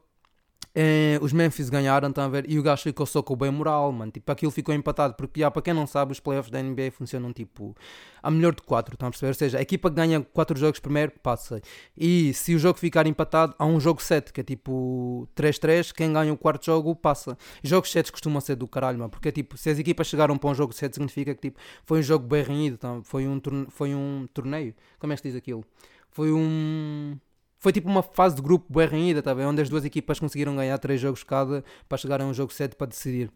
é, 0.74 1.18
os 1.20 1.32
Memphis 1.32 1.70
ganharam, 1.70 2.08
estão 2.08 2.24
a 2.24 2.28
ver? 2.28 2.48
E 2.48 2.58
o 2.58 2.62
gajo 2.62 2.82
ficou 2.82 3.06
só 3.06 3.22
com 3.22 3.34
o 3.34 3.36
bem 3.36 3.50
moral, 3.50 3.90
mano. 3.90 4.12
Tipo, 4.12 4.30
aquilo 4.30 4.52
ficou 4.52 4.74
empatado. 4.74 5.14
Porque, 5.14 5.40
já, 5.40 5.50
para 5.50 5.62
quem 5.62 5.74
não 5.74 5.86
sabe, 5.86 6.12
os 6.12 6.20
playoffs 6.20 6.50
da 6.50 6.62
NBA 6.62 6.90
funcionam 6.92 7.32
tipo 7.32 7.74
a 8.22 8.30
melhor 8.30 8.54
de 8.54 8.62
4, 8.62 8.94
estão 8.94 9.08
a 9.08 9.10
perceber? 9.10 9.30
Ou 9.30 9.34
seja, 9.34 9.58
a 9.58 9.62
equipa 9.62 9.88
que 9.88 9.96
ganha 9.96 10.20
4 10.20 10.58
jogos 10.58 10.78
primeiro 10.80 11.12
passa. 11.22 11.60
E 11.96 12.32
se 12.34 12.54
o 12.54 12.58
jogo 12.58 12.78
ficar 12.78 13.06
empatado, 13.06 13.54
há 13.58 13.66
um 13.66 13.80
jogo 13.80 14.02
7, 14.02 14.32
que 14.32 14.40
é 14.40 14.44
tipo 14.44 15.28
3-3. 15.34 15.92
Quem 15.92 16.12
ganha 16.12 16.32
o 16.32 16.36
quarto 16.36 16.66
jogo 16.66 16.94
passa. 16.94 17.36
Jogos 17.62 17.90
7 17.90 18.12
costumam 18.12 18.40
ser 18.40 18.56
do 18.56 18.68
caralho, 18.68 18.98
mano. 18.98 19.10
Porque, 19.10 19.32
tipo, 19.32 19.56
se 19.56 19.70
as 19.70 19.78
equipas 19.78 20.06
chegaram 20.06 20.36
para 20.36 20.50
um 20.50 20.54
jogo 20.54 20.72
7, 20.72 20.94
significa 20.94 21.34
que 21.34 21.40
tipo, 21.40 21.58
foi 21.84 22.00
um 22.00 22.02
jogo 22.02 22.26
bem 22.26 22.42
renhido. 22.42 22.74
Então, 22.74 23.02
foi, 23.02 23.26
um 23.26 23.40
foi 23.70 23.94
um 23.94 24.28
torneio. 24.32 24.74
Como 24.98 25.12
é 25.12 25.16
que 25.16 25.22
se 25.22 25.28
diz 25.28 25.36
aquilo? 25.36 25.64
Foi 26.10 26.32
um 26.32 27.16
foi 27.58 27.72
tipo 27.72 27.88
uma 27.88 28.02
fase 28.02 28.36
de 28.36 28.42
grupo 28.42 28.72
bem 28.72 28.86
renhida, 28.86 29.22
tá 29.22 29.34
bem? 29.34 29.46
onde 29.46 29.62
as 29.62 29.68
duas 29.68 29.84
equipas 29.84 30.18
conseguiram 30.18 30.54
ganhar 30.56 30.78
três 30.78 31.00
jogos 31.00 31.22
cada 31.24 31.64
para 31.88 31.98
chegar 31.98 32.20
a 32.20 32.24
um 32.24 32.34
jogo 32.34 32.52
7 32.52 32.76
para 32.76 32.86
decidir. 32.86 33.30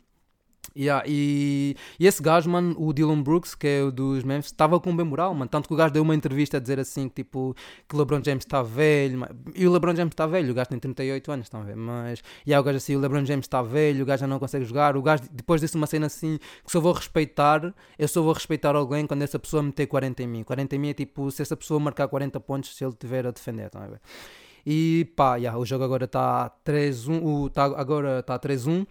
Yeah, 0.74 1.04
e, 1.06 1.76
e, 1.98 2.06
esse 2.06 2.22
gajo, 2.22 2.48
mano, 2.48 2.74
o 2.78 2.92
Dylan 2.92 3.22
Brooks, 3.22 3.54
que 3.54 3.66
é 3.66 3.82
o 3.82 3.90
dos 3.90 4.24
Memphis, 4.24 4.46
estava 4.46 4.80
com 4.80 4.96
bem 4.96 5.04
moral, 5.04 5.34
mano. 5.34 5.48
Tanto 5.48 5.68
que 5.68 5.74
o 5.74 5.76
gajo 5.76 5.92
deu 5.92 6.02
uma 6.02 6.14
entrevista 6.14 6.56
a 6.56 6.60
dizer 6.60 6.80
assim, 6.80 7.08
que, 7.08 7.16
tipo, 7.16 7.54
que 7.86 7.94
o 7.94 7.98
LeBron 7.98 8.22
James 8.24 8.44
está 8.44 8.62
velho. 8.62 9.18
Mano. 9.18 9.36
E 9.54 9.66
o 9.66 9.72
LeBron 9.72 9.94
James 9.94 10.12
está 10.12 10.26
velho, 10.26 10.50
o 10.50 10.54
gajo 10.54 10.70
tem 10.70 10.78
38 10.78 11.32
anos, 11.32 11.46
estão 11.46 11.60
a 11.60 11.64
ver? 11.64 11.76
Mas, 11.76 12.20
e 12.46 12.50
yeah, 12.50 12.60
o 12.60 12.64
gajo 12.64 12.78
assim, 12.78 12.96
o 12.96 13.00
LeBron 13.00 13.24
James 13.24 13.44
está 13.44 13.60
velho, 13.60 14.02
o 14.02 14.06
gajo 14.06 14.20
já 14.22 14.26
não 14.26 14.38
consegue 14.38 14.64
jogar. 14.64 14.96
O 14.96 15.02
gajo, 15.02 15.24
depois 15.30 15.60
disse 15.60 15.76
uma 15.76 15.86
cena 15.86 16.06
assim, 16.06 16.38
que 16.64 16.72
só 16.72 16.80
vou 16.80 16.92
respeitar, 16.92 17.74
eu 17.98 18.08
só 18.08 18.22
vou 18.22 18.32
respeitar 18.32 18.74
alguém 18.74 19.06
quando 19.06 19.22
essa 19.22 19.38
pessoa 19.38 19.62
meter 19.62 19.86
40 19.86 20.22
em 20.22 20.26
mim. 20.26 20.42
40 20.42 20.76
em 20.76 20.78
mim 20.78 20.88
é 20.88 20.94
tipo, 20.94 21.30
se 21.30 21.42
essa 21.42 21.56
pessoa 21.56 21.78
marcar 21.78 22.08
40 22.08 22.40
pontos, 22.40 22.74
se 22.74 22.82
ele 22.82 22.94
tiver 22.94 23.26
a 23.26 23.30
defender, 23.30 23.66
estão 23.66 23.82
a 23.82 23.88
ver? 23.88 24.00
E 24.64 25.12
pá, 25.16 25.36
yeah, 25.36 25.58
o 25.58 25.66
jogo 25.66 25.84
agora 25.84 26.04
está 26.04 26.50
3-1, 26.64 27.50
tá, 27.50 27.64
agora 27.64 28.20
está 28.20 28.38
3-1. 28.38 28.86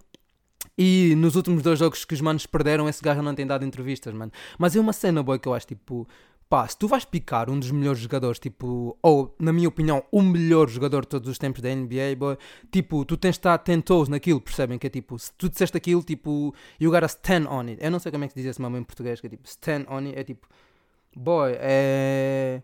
E 0.78 1.14
nos 1.16 1.36
últimos 1.36 1.62
dois 1.62 1.78
jogos 1.80 2.06
que 2.06 2.14
os 2.14 2.22
manos 2.22 2.46
perderam, 2.46 2.88
esse 2.88 3.04
gajo 3.04 3.22
não 3.22 3.36
tem 3.36 3.46
dado 3.46 3.66
entrevistas, 3.66 4.14
mano. 4.14 4.32
Mas 4.58 4.76
é 4.76 4.80
uma 4.80 4.94
cena 4.94 5.22
boa 5.22 5.38
que 5.38 5.48
eu 5.48 5.54
acho, 5.54 5.68
tipo, 5.68 6.08
pá, 6.50 6.68
se 6.68 6.78
tu 6.78 6.88
vais 6.88 7.06
picar 7.06 7.50
um 7.50 7.60
dos 7.60 7.72
melhores 7.72 8.00
jogadores, 8.00 8.40
tipo, 8.40 8.98
ou 9.02 9.36
na 9.40 9.54
minha 9.54 9.68
opinião, 9.68 10.04
o 10.12 10.22
melhor 10.22 10.70
jogador 10.70 11.02
de 11.02 11.08
todos 11.10 11.30
os 11.30 11.38
tempos 11.38 11.62
da 11.62 11.74
NBA, 11.74 12.16
boy, 12.18 12.38
tipo, 12.72 13.06
tu 13.06 13.16
tens 13.18 13.34
de 13.34 13.40
estar 13.40 13.58
tentoso 13.60 14.12
naquilo, 14.12 14.42
percebem? 14.42 14.78
Que 14.80 14.88
é 14.88 14.90
tipo, 14.90 15.18
se 15.20 15.32
tu 15.38 15.50
disseste 15.50 15.78
aquilo, 15.78 16.04
tipo, 16.04 16.54
you 16.80 16.92
gotta 16.92 17.06
stand 17.06 17.48
on 17.50 17.68
it. 17.68 17.78
Eu 17.84 17.92
não 17.92 18.00
sei 18.00 18.12
como 18.12 18.24
é 18.24 18.28
que 18.28 18.36
diz 18.36 18.46
esse 18.46 18.62
nome 18.62 18.80
em 18.80 18.84
português, 18.84 19.22
que 19.22 19.28
é 19.28 19.30
tipo, 19.30 19.48
stand 19.48 19.86
on 19.90 20.00
it, 20.00 20.18
é 20.18 20.24
tipo, 20.24 20.48
boy, 21.16 21.52
é 21.60 22.62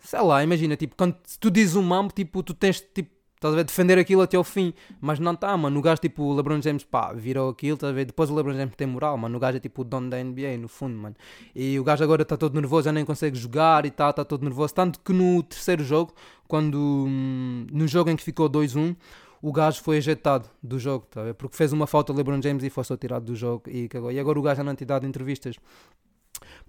sei 0.00 0.20
lá, 0.20 0.42
imagina, 0.42 0.76
tipo, 0.76 0.94
quando 0.96 1.16
se 1.24 1.38
tu 1.38 1.50
dizes 1.50 1.76
um 1.76 1.82
mambo, 1.82 2.12
tipo, 2.12 2.42
tu 2.42 2.54
tens, 2.54 2.80
tipo, 2.80 3.10
estás 3.38 3.54
a 3.54 3.56
ver, 3.56 3.64
defender 3.64 3.98
aquilo 3.98 4.20
até 4.20 4.36
ao 4.36 4.44
fim, 4.44 4.74
mas 5.00 5.18
não 5.18 5.32
está, 5.32 5.56
mano, 5.56 5.78
o 5.78 5.82
gajo, 5.82 6.00
tipo, 6.00 6.24
o 6.24 6.34
LeBron 6.34 6.60
James, 6.60 6.84
pá, 6.84 7.12
virou 7.12 7.48
aquilo, 7.48 7.74
estás 7.74 7.90
a 7.90 7.94
ver, 7.94 8.04
depois 8.04 8.28
o 8.28 8.34
LeBron 8.34 8.54
James 8.54 8.74
tem 8.76 8.86
moral, 8.86 9.16
mano, 9.16 9.36
o 9.36 9.40
gajo 9.40 9.56
é 9.56 9.60
tipo 9.60 9.82
o 9.82 9.84
dono 9.84 10.10
da 10.10 10.22
NBA, 10.22 10.58
no 10.58 10.68
fundo, 10.68 10.96
mano, 10.96 11.16
e 11.54 11.78
o 11.78 11.84
gajo 11.84 12.02
agora 12.02 12.22
está 12.22 12.36
todo 12.36 12.54
nervoso, 12.54 12.86
já 12.86 12.92
nem 12.92 13.04
consegue 13.04 13.38
jogar 13.38 13.86
e 13.86 13.90
tal, 13.90 14.10
está 14.10 14.24
todo 14.24 14.42
nervoso, 14.42 14.74
tanto 14.74 14.98
que 15.00 15.12
no 15.12 15.42
terceiro 15.42 15.84
jogo, 15.84 16.12
quando, 16.48 16.76
hum, 16.76 17.66
no 17.70 17.86
jogo 17.86 18.10
em 18.10 18.16
que 18.16 18.24
ficou 18.24 18.50
2-1, 18.50 18.96
o 19.40 19.52
gajo 19.52 19.82
foi 19.82 19.98
ejetado 19.98 20.48
do 20.62 20.78
jogo, 20.78 21.06
tá 21.06 21.22
porque 21.34 21.56
fez 21.56 21.72
uma 21.72 21.86
falta 21.86 22.12
ao 22.12 22.16
LeBron 22.16 22.42
James 22.42 22.64
e 22.64 22.70
foi 22.70 22.82
só 22.82 22.96
tirado 22.96 23.24
do 23.24 23.36
jogo 23.36 23.62
e 23.68 23.88
cagou. 23.88 24.10
E 24.10 24.18
agora 24.18 24.38
o 24.38 24.42
gajo 24.42 24.56
já 24.56 24.64
não 24.64 24.74
tem 24.74 24.86
dado 24.86 25.06
entrevistas 25.06 25.56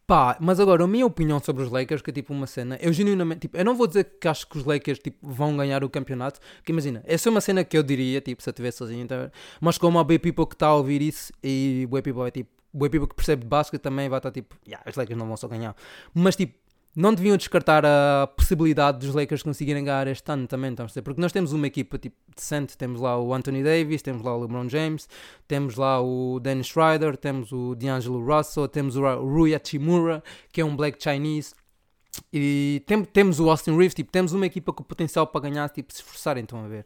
Pá, 0.09 0.35
mas 0.39 0.59
agora 0.59 0.83
a 0.83 0.88
minha 0.88 1.06
opinião 1.06 1.39
sobre 1.39 1.61
os 1.61 1.69
Lakers, 1.69 2.01
que 2.01 2.09
é 2.09 2.13
tipo 2.13 2.33
uma 2.33 2.47
cena, 2.47 2.79
eu 2.81 2.91
genuinamente, 2.91 3.41
tipo, 3.41 3.56
eu 3.56 3.63
não 3.63 3.75
vou 3.75 3.85
dizer 3.85 4.06
que 4.19 4.27
acho 4.27 4.47
que 4.47 4.57
os 4.57 4.65
Lakers 4.65 4.97
tipo, 4.97 5.19
vão 5.21 5.56
ganhar 5.56 5.83
o 5.83 5.89
campeonato, 5.89 6.39
que 6.63 6.71
imagina, 6.71 7.03
essa 7.06 7.29
é 7.29 7.31
uma 7.31 7.39
cena 7.39 7.63
que 7.63 7.77
eu 7.77 7.83
diria, 7.83 8.19
tipo, 8.19 8.41
se 8.41 8.50
eu 8.50 8.51
estivesse 8.51 8.79
sozinho, 8.79 9.06
tá? 9.06 9.31
mas 9.61 9.77
como 9.77 10.00
há 10.00 10.03
bem 10.03 10.17
people 10.17 10.47
que 10.47 10.56
está 10.56 10.65
a 10.65 10.75
ouvir 10.75 11.03
isso 11.03 11.31
e 11.44 11.88
o 11.91 12.01
people 12.01 12.23
é 12.23 12.31
tipo, 12.31 12.50
o 12.73 12.79
people 12.89 13.07
que 13.07 13.13
percebe 13.13 13.44
de 13.44 13.47
basquete 13.47 13.81
também 13.81 14.09
vai 14.09 14.17
estar 14.17 14.31
tipo, 14.31 14.56
yeah, 14.65 14.83
os 14.89 14.95
Lakers 14.95 15.15
não 15.15 15.27
vão 15.27 15.38
só 15.38 15.47
ganhar, 15.47 15.75
mas 16.11 16.35
tipo, 16.35 16.56
não 17.00 17.13
deviam 17.13 17.38
descartar 17.38 17.86
a 17.86 18.28
possibilidade 18.28 19.00
dos 19.00 19.16
Lakers 19.16 19.42
conseguirem 19.42 19.86
ganhar 19.86 20.06
este 20.07 20.30
ano 20.30 20.46
também, 20.48 20.75
a 20.78 21.01
porque 21.01 21.22
nós 21.22 21.31
temos 21.31 21.54
uma 21.54 21.66
equipa 21.66 21.98
tipo, 21.98 22.18
decente, 22.36 22.78
temos 22.78 23.00
lá 23.00 23.18
o 23.18 23.34
Anthony 23.34 23.63
Davis, 23.63 24.01
temos 24.01 24.22
lá 24.22 24.36
o 24.36 24.42
LeBron 24.42 24.68
James, 24.68 25.07
temos 25.48 25.75
lá 25.78 26.01
o 26.01 26.42
Dennis 26.42 26.68
Schroeder, 26.68 27.16
temos 27.16 27.54
o 27.54 27.74
D'Angelo 27.74 28.22
Russell, 28.22 28.68
temos 28.68 28.98
o 28.98 29.01
Rui 29.01 29.56
Hachimura, 29.56 30.22
que 30.51 30.60
é 30.60 30.66
um 30.66 30.75
Black 30.75 31.01
Chinese, 31.01 31.54
e 32.34 32.84
tem, 32.86 33.02
temos 33.06 33.40
o 33.40 33.50
Austin 33.50 33.78
Reeves, 33.78 33.94
tipo, 33.94 34.12
temos 34.12 34.34
uma 34.34 34.45
equipa 34.45 34.74
com 34.74 34.84
potencial 34.84 35.25
para 35.25 35.50
ganhar, 35.50 35.69
tipo, 35.69 35.94
se 35.94 36.02
esforçarem, 36.02 36.44
estão 36.44 36.66
a 36.66 36.68
ver. 36.68 36.86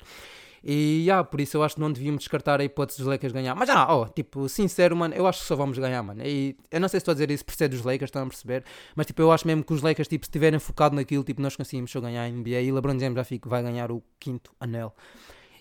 E 0.63 1.01
yeah, 1.01 1.24
por 1.24 1.42
isso 1.42 1.57
eu 1.57 1.63
acho 1.63 1.75
que 1.75 1.81
não 1.81 1.92
devíamos 1.92 2.21
descartar 2.21 2.62
a 2.62 2.63
hipótese 2.63 3.00
dos 3.00 3.07
Lakers 3.07 3.33
ganhar. 3.33 3.54
Mas 3.54 3.68
já, 3.68 3.94
oh, 3.94 4.07
tipo, 4.07 4.47
sincero, 4.47 4.95
mano, 4.95 5.14
eu 5.14 5.28
acho 5.28 5.42
que 5.42 5.45
só 5.45 5.56
vamos 5.57 5.78
ganhar, 5.78 6.02
mano. 6.02 6.21
E 6.26 6.56
eu 6.71 6.80
não 6.80 6.87
sei 6.87 6.99
se 6.99 7.02
estou 7.02 7.11
a 7.11 7.16
dizer 7.16 7.30
isso 7.31 7.44
por 7.44 7.54
ser 7.54 7.68
dos 7.68 7.83
Lakers, 7.83 8.07
estão 8.07 8.23
a 8.23 8.28
perceber? 8.28 8.64
Mas 8.95 9.06
tipo, 9.06 9.21
eu 9.21 9.31
acho 9.31 9.45
mesmo 9.45 9.64
que 9.64 9.73
os 9.73 9.81
Lakers, 9.81 10.07
tipo, 10.07 10.26
se 10.26 10.30
estiverem 10.30 10.59
focados 10.59 10.95
naquilo, 10.95 11.23
tipo, 11.23 11.42
nós 11.42 11.56
conseguimos 11.56 11.92
só 11.92 11.99
ganhar 11.99 12.23
a 12.23 12.30
NBA 12.30 12.61
e 12.61 12.71
LeBron 12.71 12.97
James 12.97 13.16
já 13.16 13.23
fica, 13.26 13.49
vai 13.49 13.61
ganhar 13.61 13.92
o 13.92 14.02
quinto 14.18 14.54
anel. 14.57 14.95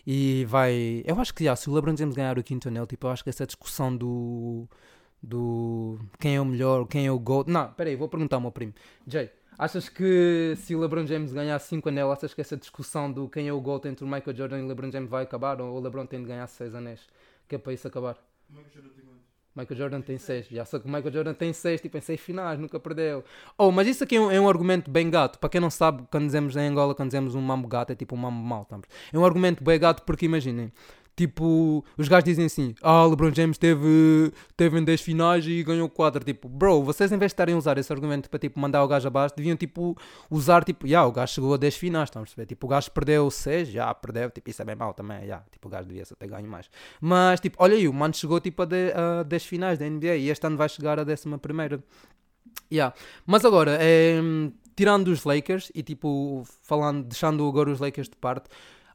E 0.07 0.45
vai. 0.49 1.03
Eu 1.05 1.19
acho 1.21 1.35
que 1.35 1.45
já, 1.45 1.57
se 1.57 1.69
o 1.69 1.75
LeBron 1.75 1.97
James 1.97 2.15
ganhar 2.15 2.39
o 2.39 2.43
quinto 2.43 2.69
anel, 2.69 2.87
tipo, 2.87 3.07
eu 3.07 3.11
acho 3.11 3.25
que 3.25 3.31
essa 3.31 3.47
discussão 3.47 3.97
do. 3.97 4.69
do. 5.23 5.99
quem 6.21 6.37
é 6.37 6.41
o 6.41 6.45
melhor, 6.45 6.87
quem 6.87 7.07
é 7.07 7.11
o 7.11 7.19
GOAT. 7.19 7.49
Não, 7.49 7.73
peraí, 7.73 7.97
vou 7.97 8.09
perguntar 8.09 8.37
ao 8.37 8.41
meu 8.41 8.53
primo. 8.53 8.73
Jay. 9.07 9.31
Achas 9.59 9.89
que 9.89 10.55
se 10.57 10.75
o 10.75 10.81
LeBron 10.81 11.07
James 11.07 11.33
ganhar 11.33 11.59
5 11.59 11.89
anéis, 11.89 12.09
achas 12.09 12.35
que 12.35 12.41
essa 12.41 12.57
discussão 12.57 13.13
do 13.13 13.29
quem 13.29 13.49
é 13.49 13.53
o 13.53 13.61
GOAT 13.61 13.87
entre 13.87 14.05
o 14.05 14.09
Michael 14.09 14.37
Jordan 14.37 14.59
e 14.61 14.63
o 14.63 14.67
LeBron 14.67 14.91
James 14.91 15.11
vai 15.11 15.25
acabar? 15.25 15.61
Ou 15.61 15.77
o 15.77 15.81
LeBron 15.81 16.07
tem 16.07 16.21
de 16.21 16.27
ganhar 16.27 16.47
6 16.47 16.75
anéis? 16.75 17.01
Que 17.49 17.57
é 17.57 17.59
para 17.59 17.73
isso 17.73 17.87
acabar? 17.87 18.17
Michael 18.49 18.71
Jordan 18.73 18.91
tem 18.91 19.03
Michael 19.55 19.77
Jordan 19.79 20.01
tem 20.01 20.19
6. 20.19 20.47
Já 20.49 20.65
só 20.65 20.79
que 20.79 20.87
o 20.87 20.89
Michael 20.89 21.13
Jordan 21.13 21.35
tem 21.35 21.53
6, 21.53 21.81
tipo 21.81 21.97
em 21.97 22.01
6 22.01 22.21
finais, 22.21 22.59
nunca 22.59 22.81
perdeu. 22.81 23.23
Oh, 23.57 23.71
mas 23.71 23.87
isso 23.87 24.03
aqui 24.03 24.17
é 24.17 24.21
um, 24.21 24.31
é 24.31 24.41
um, 24.41 24.49
argumento 24.49 24.91
bem 24.91 25.11
gato. 25.11 25.39
Para 25.39 25.51
quem 25.51 25.61
não 25.61 25.71
sabe, 25.71 26.05
quando 26.11 26.25
dizemos 26.25 26.57
em 26.57 26.69
Angola, 26.69 26.95
quando 26.95 27.09
dizemos 27.09 27.35
um 27.35 27.41
mambo 27.41 27.69
gato, 27.69 27.93
é 27.93 27.95
tipo 27.95 28.15
um 28.15 28.19
mambo 28.19 28.43
mau. 28.43 28.65
Tá? 28.65 28.81
É 29.13 29.19
um 29.19 29.25
argumento 29.25 29.63
bem 29.63 29.79
gato 29.79 30.03
porque 30.05 30.25
imaginem, 30.25 30.73
Tipo, 31.15 31.85
os 31.99 32.09
gajos 32.09 32.25
dizem 32.25 32.47
assim: 32.47 32.75
Ah, 32.81 33.05
LeBron 33.05 33.35
James 33.35 33.59
teve, 33.59 34.33
teve 34.57 34.79
em 34.79 34.85
10 34.85 35.01
finais 35.03 35.47
e 35.47 35.63
ganhou 35.63 35.89
4. 35.89 36.25
Tipo, 36.25 36.49
bro, 36.49 36.83
vocês 36.83 37.13
em 37.13 37.19
vez 37.19 37.31
de 37.31 37.35
estarem 37.35 37.55
a 37.55 37.59
usar 37.59 37.77
esse 37.77 37.93
argumento 37.93 38.31
para 38.31 38.39
tipo, 38.39 38.59
mandar 38.59 38.83
o 38.83 38.89
gajo 38.89 39.07
abaixo, 39.09 39.35
deviam 39.37 39.57
tipo, 39.57 39.97
usar 40.31 40.65
tipo, 40.65 40.87
yeah, 40.87 41.07
o 41.07 41.13
gajo 41.13 41.35
chegou 41.35 41.53
a 41.53 41.57
10 41.59 41.77
finais, 41.77 42.09
estão 42.09 42.23
a 42.23 42.25
perceber? 42.25 42.47
Tipo, 42.47 42.67
o 42.67 42.71
gajo 42.71 42.91
perdeu 42.91 43.31
6, 43.31 43.69
já, 43.69 43.93
perdeu, 43.95 44.31
tipo, 44.31 44.49
isso 44.49 44.63
é 44.63 44.65
bem 44.65 44.75
mau 44.75 44.95
também, 44.95 45.27
já, 45.27 45.43
tipo, 45.51 45.69
o 45.69 45.71
gajo 45.71 45.87
devia 45.87 46.05
ter 46.07 46.27
ganho 46.27 46.49
mais. 46.49 46.71
Mas, 47.01 47.41
tipo, 47.41 47.57
olha 47.61 47.77
aí, 47.77 47.87
o 47.87 47.93
mano 47.93 48.15
chegou 48.15 48.41
tipo 48.41 48.63
a, 48.63 48.65
de, 48.65 48.93
a 48.93 49.23
10 49.23 49.45
finais 49.45 49.79
da 49.79 49.89
NBA 49.89 50.17
e 50.17 50.31
este 50.31 50.47
ano 50.47 50.57
vai 50.57 50.69
chegar 50.69 50.99
a 50.99 51.03
11 51.03 51.39
primeira. 51.39 51.83
Yeah. 52.73 52.95
Mas 53.27 53.45
agora, 53.45 53.77
é, 53.81 54.19
tirando 54.75 55.09
os 55.09 55.25
Lakers 55.25 55.71
e 55.75 55.83
tipo, 55.83 56.43
falando, 56.63 57.05
deixando 57.05 57.47
agora 57.47 57.71
os 57.71 57.81
Lakers 57.81 58.09
de 58.09 58.17
parte 58.17 58.49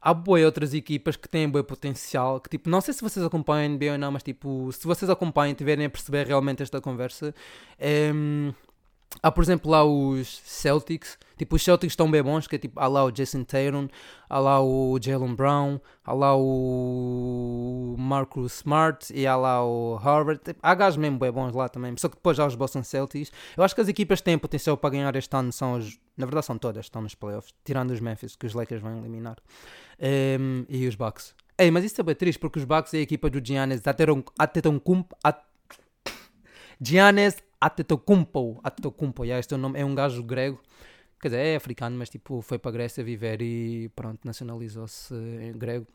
há 0.08 0.14
boas 0.14 0.42
outras 0.46 0.74
equipas 0.74 1.18
que 1.18 1.28
têm 1.28 1.50
bom 1.50 1.62
potencial, 1.62 2.40
que 2.40 2.50
tipo, 2.50 2.70
não 2.70 2.80
sei 2.80 2.94
se 2.94 3.02
vocês 3.02 3.26
acompanham 3.26 3.74
a 3.74 3.76
NBA 3.76 3.92
ou 3.92 3.98
não, 3.98 4.10
mas 4.10 4.24
tipo, 4.24 4.72
se 4.72 4.88
vocês 4.88 5.10
acompanham 5.10 5.52
e 5.52 5.56
tiverem 5.56 5.86
a 5.86 5.90
perceber 5.90 6.26
realmente 6.26 6.64
esta 6.64 6.80
conversa, 6.80 7.36
é, 7.78 8.10
Há, 9.22 9.32
por 9.32 9.44
exemplo, 9.44 9.72
lá 9.72 9.84
os 9.84 10.42
Celtics. 10.46 11.18
Tipo, 11.38 11.56
os 11.56 11.64
Celtics 11.64 11.94
estão 11.94 12.10
bem 12.10 12.22
bons, 12.22 12.48
que 12.48 12.56
é 12.56 12.60
tipo, 12.60 12.80
há 12.80 12.88
lá 12.88 13.04
o 13.04 13.12
Jason 13.12 13.44
Tatum, 13.44 13.88
há 14.30 14.40
lá 14.40 14.62
o 14.62 14.98
Jalen 15.02 15.36
Brown, 15.36 15.80
há 16.04 16.14
lá 16.14 16.36
o 16.36 17.96
Marcus 17.98 18.58
Smart 18.58 19.12
e 19.14 19.26
há 19.26 19.36
lá 19.36 19.64
o 19.66 19.96
Harvard. 19.96 20.42
Tipo, 20.44 20.60
há 20.62 20.76
gajos 20.76 20.98
mesmo 20.98 21.18
bem 21.18 21.32
bons 21.32 21.54
lá 21.54 21.68
também. 21.70 21.96
Só 21.98 22.10
que 22.10 22.16
depois 22.16 22.40
há 22.40 22.46
os 22.46 22.56
Boston 22.56 22.84
Celtics. 22.84 23.32
Eu 23.56 23.64
acho 23.64 23.74
que 23.74 23.82
as 23.82 23.88
equipas 23.88 24.22
têm 24.22 24.38
potencial 24.38 24.78
para 24.78 24.92
ganhar 24.92 25.16
este 25.16 25.36
ano. 25.36 25.52
São 25.52 25.74
os, 25.74 26.00
na 26.16 26.26
verdade, 26.26 26.46
são 26.46 26.58
todas, 26.58 26.86
estão 26.86 27.02
nos 27.02 27.16
playoffs. 27.16 27.54
Tirando 27.64 27.92
os 27.92 28.00
Memphis, 28.00 28.36
que 28.36 28.46
os 28.46 28.54
Lakers 28.54 28.82
vão 28.82 28.98
eliminar. 28.98 29.38
Um, 30.40 30.66
e 30.70 30.88
os 30.88 30.96
Bucks. 30.96 31.34
Ei, 31.58 31.72
mas 31.72 31.84
isso 31.84 32.00
é 32.00 32.04
bem 32.04 32.16
triste, 32.16 32.40
porque 32.40 32.60
os 32.60 32.66
Bucks 32.66 32.94
é 32.94 32.98
a 32.98 33.02
equipa 33.02 33.30
do 33.30 33.44
Giannis 33.44 33.82
Antetokounmpo. 34.40 35.16
Giannis 36.80 37.38
Atetokounmpo, 37.60 38.60
Atetokounmpo, 38.64 39.24
yeah, 39.24 39.40
este 39.40 39.54
é, 39.54 39.58
o 39.58 39.60
nome, 39.60 39.80
é 39.80 39.86
um 39.86 39.96
gajo 39.96 40.24
grego, 40.24 40.60
quer 41.20 41.30
dizer, 41.30 41.40
é 41.40 41.56
africano, 41.56 41.98
mas 41.98 42.10
tipo 42.10 42.42
foi 42.42 42.60
para 42.60 42.70
a 42.70 42.74
Grécia 42.74 43.04
viver 43.04 43.42
e 43.42 43.90
pronto, 43.96 44.20
nacionalizou-se 44.24 45.14
grego 45.56 45.88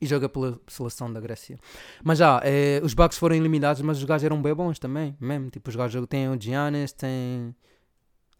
e 0.00 0.06
joga 0.06 0.28
pela 0.28 0.60
seleção 0.66 1.12
da 1.12 1.20
Grécia. 1.20 1.58
Mas 2.02 2.18
já, 2.18 2.40
é, 2.44 2.80
os 2.82 2.94
Bucks 2.94 3.18
foram 3.18 3.36
eliminados, 3.36 3.82
mas 3.82 3.98
os 3.98 4.04
gajos 4.04 4.24
eram 4.24 4.40
bem 4.40 4.54
bons 4.54 4.78
também, 4.78 5.16
mesmo. 5.20 5.50
Tipo, 5.50 5.68
os 5.70 5.76
gajos 5.76 6.06
têm 6.06 6.28
o 6.28 6.40
Giannis, 6.40 6.92
tem. 6.92 7.54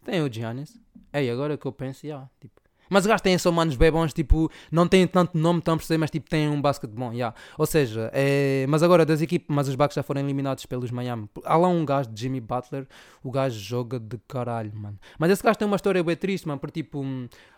Tem 0.03 0.21
o 0.21 0.31
Giannis. 0.31 0.79
Ei, 1.13 1.29
agora 1.29 1.57
que 1.57 1.65
eu 1.65 1.71
penso, 1.71 2.01
já, 2.01 2.07
yeah, 2.07 2.29
tipo. 2.39 2.61
Mas 2.89 3.03
os 3.03 3.07
gajos 3.07 3.21
têm 3.21 3.37
só 3.37 3.51
manos 3.51 3.75
bem 3.75 3.91
bons, 3.91 4.13
tipo, 4.13 4.51
não 4.71 4.87
têm 4.87 5.07
tanto 5.07 5.37
nome, 5.37 5.59
estão 5.59 5.75
a 5.75 5.77
perceber, 5.77 5.97
mas 5.97 6.11
tipo, 6.11 6.29
têm 6.29 6.49
um 6.49 6.61
basquete 6.61 6.91
bom, 6.91 7.11
yeah. 7.13 7.35
Ou 7.57 7.65
seja, 7.65 8.09
é... 8.13 8.65
mas 8.67 8.83
agora 8.83 9.05
das 9.05 9.21
equipes, 9.21 9.47
mas 9.49 9.67
os 9.67 9.75
Bucks 9.75 9.95
já 9.95 10.03
foram 10.03 10.21
eliminados 10.21 10.65
pelos 10.65 10.91
Miami. 10.91 11.29
Há 11.43 11.57
lá 11.57 11.67
um 11.67 11.85
gajo 11.85 12.09
de 12.09 12.21
Jimmy 12.21 12.41
Butler, 12.41 12.87
o 13.23 13.31
gajo 13.31 13.59
joga 13.59 13.99
de 13.99 14.17
caralho, 14.27 14.71
mano. 14.75 14.97
Mas 15.17 15.31
esse 15.31 15.43
gajo 15.43 15.57
tem 15.57 15.65
uma 15.67 15.75
história 15.75 16.03
bem 16.03 16.15
triste, 16.15 16.47
mano, 16.47 16.59
porque 16.59 16.83
tipo, 16.83 17.03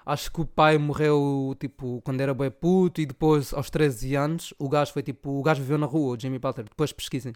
acho 0.05 0.31
que 0.31 0.41
o 0.41 0.45
pai 0.45 0.77
morreu, 0.77 1.55
tipo, 1.59 2.01
quando 2.03 2.21
era 2.21 2.33
bem 2.33 2.51
puto 2.51 3.01
e 3.01 3.05
depois, 3.05 3.53
aos 3.53 3.69
13 3.69 4.15
anos, 4.15 4.53
o 4.59 4.67
gajo 4.67 4.91
foi 4.91 5.03
tipo, 5.03 5.39
o 5.39 5.41
gajo 5.43 5.61
viveu 5.61 5.77
na 5.77 5.85
rua, 5.85 6.15
o 6.15 6.19
Jimmy 6.19 6.39
Butler, 6.39 6.67
depois 6.67 6.91
pesquisem. 6.91 7.33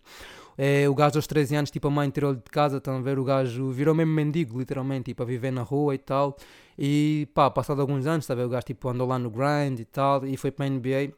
É, 0.57 0.87
o 0.87 0.95
gajo 0.95 1.17
aos 1.17 1.27
13 1.27 1.55
anos, 1.55 1.71
tipo, 1.71 1.87
a 1.87 1.91
mãe 1.91 2.09
tirou-lhe 2.09 2.37
de 2.37 2.49
casa, 2.49 2.77
estão 2.77 2.97
a 2.97 3.01
ver? 3.01 3.19
O 3.19 3.23
gajo 3.23 3.69
virou 3.71 3.93
mesmo 3.93 4.13
mendigo, 4.13 4.57
literalmente, 4.57 5.05
tipo, 5.05 5.23
a 5.23 5.25
viver 5.25 5.51
na 5.51 5.61
rua 5.61 5.95
e 5.95 5.97
tal. 5.97 6.37
E 6.77 7.27
pá, 7.33 7.49
passado 7.49 7.81
alguns 7.81 8.05
anos, 8.05 8.25
sabe? 8.25 8.43
O 8.43 8.49
gajo 8.49 8.65
tipo, 8.65 8.89
andou 8.89 9.07
lá 9.07 9.19
no 9.19 9.29
grind 9.29 9.79
e 9.79 9.85
tal, 9.85 10.25
e 10.25 10.37
foi 10.37 10.51
para 10.51 10.65
a 10.65 10.69
NBA. 10.69 11.13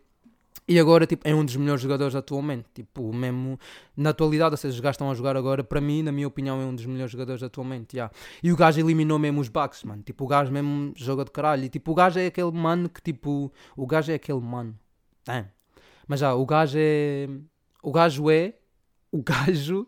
E 0.70 0.78
agora 0.80 1.08
tipo, 1.08 1.26
é 1.26 1.34
um 1.34 1.46
dos 1.46 1.56
melhores 1.56 1.82
jogadores 1.82 2.14
atualmente. 2.14 2.66
Tipo, 2.74 3.14
mesmo 3.14 3.58
na 3.96 4.10
atualidade, 4.10 4.52
ou 4.52 4.58
seja, 4.58 4.74
os 4.74 4.80
gajos 4.82 4.96
estão 4.96 5.10
a 5.10 5.14
jogar 5.14 5.38
agora, 5.38 5.64
para 5.64 5.80
mim, 5.80 6.04
na 6.04 6.12
minha 6.12 6.28
opinião, 6.28 6.62
é 6.62 6.66
um 6.66 6.76
dos 6.76 6.86
melhores 6.86 7.12
jogadores 7.12 7.42
atualmente. 7.42 7.96
Yeah. 7.96 8.14
E 8.44 8.52
o 8.52 8.56
gajo 8.56 8.80
eliminou 8.80 9.18
mesmo 9.18 9.40
os 9.40 9.48
Bucks, 9.48 9.84
mano. 9.84 10.04
Tipo, 10.04 10.26
o 10.26 10.28
gajo 10.28 10.52
mesmo 10.52 10.94
joga 10.96 11.24
de 11.24 11.32
caralho. 11.32 11.64
E 11.64 11.70
tipo, 11.70 11.92
o 11.92 11.96
gajo 11.96 12.20
é 12.20 12.28
aquele 12.28 12.52
mano 12.52 12.90
que 12.90 13.02
tipo. 13.02 13.52
O 13.78 13.88
gajo 13.88 14.12
é 14.12 14.16
aquele 14.16 14.42
mano. 14.42 14.78
Damn. 15.26 15.48
Mas 16.06 16.20
já, 16.20 16.36
o 16.36 16.46
gajo 16.46 16.78
é. 16.78 17.30
O 17.82 17.92
gajo 17.92 18.30
é 18.30 18.56
o 19.12 19.22
gajo 19.22 19.88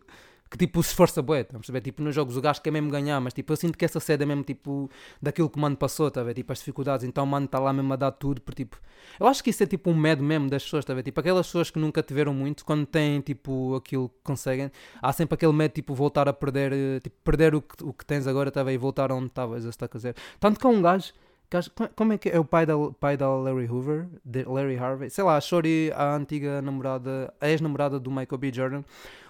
que 0.50 0.58
tipo 0.58 0.82
se 0.82 0.88
esforça 0.90 1.22
bué, 1.22 1.44
tá 1.44 1.56
a 1.56 1.60
perceber? 1.60 1.80
Tipo, 1.80 2.02
nos 2.02 2.12
jogos 2.12 2.36
o 2.36 2.40
gajo 2.40 2.60
quer 2.60 2.72
mesmo 2.72 2.90
ganhar, 2.90 3.20
mas 3.20 3.32
tipo, 3.32 3.52
eu 3.52 3.56
sinto 3.56 3.78
que 3.78 3.84
essa 3.84 4.00
sede 4.00 4.24
é 4.24 4.26
mesmo 4.26 4.42
tipo 4.42 4.90
daquilo 5.22 5.48
que 5.48 5.56
o 5.56 5.60
mano 5.60 5.76
passou, 5.76 6.10
tá 6.10 6.20
a 6.20 6.24
ver? 6.24 6.34
Tipo, 6.34 6.52
as 6.52 6.58
dificuldades, 6.58 7.06
então 7.06 7.22
o 7.22 7.26
mano 7.26 7.46
está 7.46 7.60
lá 7.60 7.72
mesmo 7.72 7.92
a 7.92 7.96
dar 7.96 8.10
tudo, 8.10 8.40
por 8.40 8.52
tipo, 8.52 8.76
eu 9.20 9.28
acho 9.28 9.44
que 9.44 9.50
isso 9.50 9.62
é 9.62 9.66
tipo 9.66 9.88
um 9.90 9.94
medo 9.94 10.24
mesmo 10.24 10.50
das 10.50 10.64
pessoas, 10.64 10.84
tá 10.84 10.92
a 10.92 10.96
ver? 10.96 11.04
Tipo, 11.04 11.20
aquelas 11.20 11.46
pessoas 11.46 11.70
que 11.70 11.78
nunca 11.78 12.02
tiveram 12.02 12.34
muito, 12.34 12.64
quando 12.64 12.84
têm 12.84 13.20
tipo 13.20 13.76
aquilo 13.76 14.08
que 14.08 14.16
conseguem, 14.24 14.72
há 15.00 15.12
sempre 15.12 15.36
aquele 15.36 15.52
medo 15.52 15.70
tipo 15.70 15.94
voltar 15.94 16.28
a 16.28 16.32
perder, 16.32 16.72
eh, 16.72 17.00
tipo, 17.00 17.16
perder 17.22 17.54
o 17.54 17.62
que, 17.62 17.84
o 17.84 17.92
que 17.92 18.04
tens 18.04 18.26
agora, 18.26 18.50
tá 18.50 18.60
a 18.62 18.64
ver? 18.64 18.72
E 18.72 18.78
voltar 18.78 19.12
onde 19.12 19.26
estavas, 19.26 19.64
a 19.64 19.68
estar 19.68 19.86
a 19.86 19.96
dizer. 19.96 20.16
Tanto 20.40 20.58
que 20.58 20.66
há 20.66 20.70
um 20.70 20.82
gajo 20.82 21.12
como 21.96 22.12
é 22.12 22.18
que 22.18 22.28
é 22.28 22.38
o 22.38 22.44
pai 22.44 22.64
da, 22.64 22.74
pai 22.98 23.16
da 23.16 23.28
Larry 23.28 23.68
Hoover? 23.68 24.08
Larry 24.46 24.78
Harvey? 24.78 25.10
Sei 25.10 25.24
lá, 25.24 25.36
a 25.36 25.40
Shori, 25.40 25.90
a 25.94 26.14
antiga 26.14 26.62
namorada, 26.62 27.32
a 27.40 27.48
ex-namorada 27.48 27.98
do 27.98 28.10
Michael 28.10 28.38
B. 28.38 28.52
Jordan. 28.52 28.84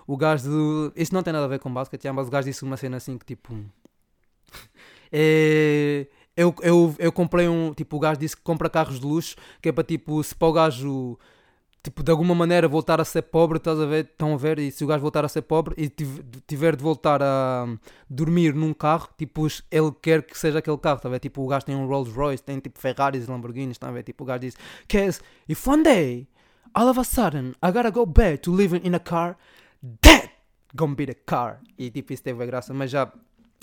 O 0.07 0.17
gajo 0.17 0.51
de. 0.51 1.01
Isso 1.01 1.15
não 1.15 1.23
tem 1.23 1.33
nada 1.33 1.47
a 1.47 1.49
ver 1.49 1.59
com 1.59 1.73
basquete, 1.73 2.11
mas 2.13 2.29
o 2.29 2.31
gajo 2.31 2.49
disse 2.49 2.63
uma 2.63 2.77
cena 2.77 2.99
assim 2.99 3.17
que 3.17 3.25
tipo. 3.25 3.55
é, 5.11 6.07
eu, 6.37 6.55
eu, 6.63 6.95
eu 6.99 7.13
comprei 7.13 7.49
um. 7.49 7.73
Tipo, 7.73 7.97
o 7.97 8.01
gajo 8.01 8.21
disse 8.21 8.37
que 8.37 8.43
compra 8.43 8.69
carros 8.69 9.01
de 9.01 9.07
luxo, 9.07 9.37
que 9.63 9.69
é 9.69 9.73
para 9.73 9.85
tipo, 9.85 10.23
se 10.23 10.35
para 10.35 10.49
o 10.49 10.53
gajo 10.53 11.19
tipo, 11.83 12.03
de 12.03 12.11
alguma 12.11 12.35
maneira 12.35 12.69
voltar 12.69 13.01
a 13.01 13.05
ser 13.05 13.23
pobre, 13.23 13.59
estás 13.59 13.79
a 13.81 13.87
ver? 13.87 14.05
Estão 14.05 14.35
a 14.35 14.37
ver? 14.37 14.59
E 14.59 14.71
se 14.71 14.85
o 14.85 14.87
gajo 14.87 15.01
voltar 15.01 15.25
a 15.25 15.29
ser 15.29 15.43
pobre 15.43 15.75
e 15.77 15.89
tiver 16.47 16.77
de 16.77 16.83
voltar 16.83 17.23
a 17.23 17.67
dormir 18.09 18.55
num 18.55 18.75
carro, 18.75 19.09
tipo, 19.17 19.47
ele 19.71 19.93
quer 20.03 20.23
que 20.23 20.39
seja 20.39 20.59
aquele 20.59 20.79
carro, 20.79 20.97
está 20.97 21.09
a 21.09 21.13
ver? 21.13 21.21
Tipo, 21.21 21.43
o 21.43 21.47
gajo 21.49 21.65
tem 21.65 21.75
um 21.75 21.87
Rolls 21.87 22.13
Royce, 22.13 22.43
tem 22.43 22.59
tipo 22.61 22.79
Ferraris, 22.79 23.27
Lamborghinis, 23.27 23.77
está 23.77 23.89
a 23.89 23.93
ver? 23.93 24.03
Tipo, 24.03 24.25
o 24.25 24.27
gajo 24.27 24.41
diz, 24.41 24.57
Cause 24.89 25.21
if 25.49 25.67
one 25.67 25.83
day, 25.83 26.29
all 26.75 26.89
of 26.89 27.01
a 27.01 27.05
sudden, 27.05 27.55
I 27.63 27.71
gotta 27.73 27.91
go 27.91 28.05
back 28.05 28.39
to 28.43 28.55
living 28.55 28.81
in 28.85 28.95
a 28.95 29.01
car, 29.01 29.37
that 30.03 30.31
gonna 30.75 30.95
be 30.95 31.07
the 31.07 31.15
car. 31.15 31.61
E 31.79 31.91
tipo, 31.91 32.13
isso 32.13 32.23
teve 32.23 32.43
a 32.43 32.47
graça, 32.47 32.75
mas 32.75 32.91
já 32.91 33.11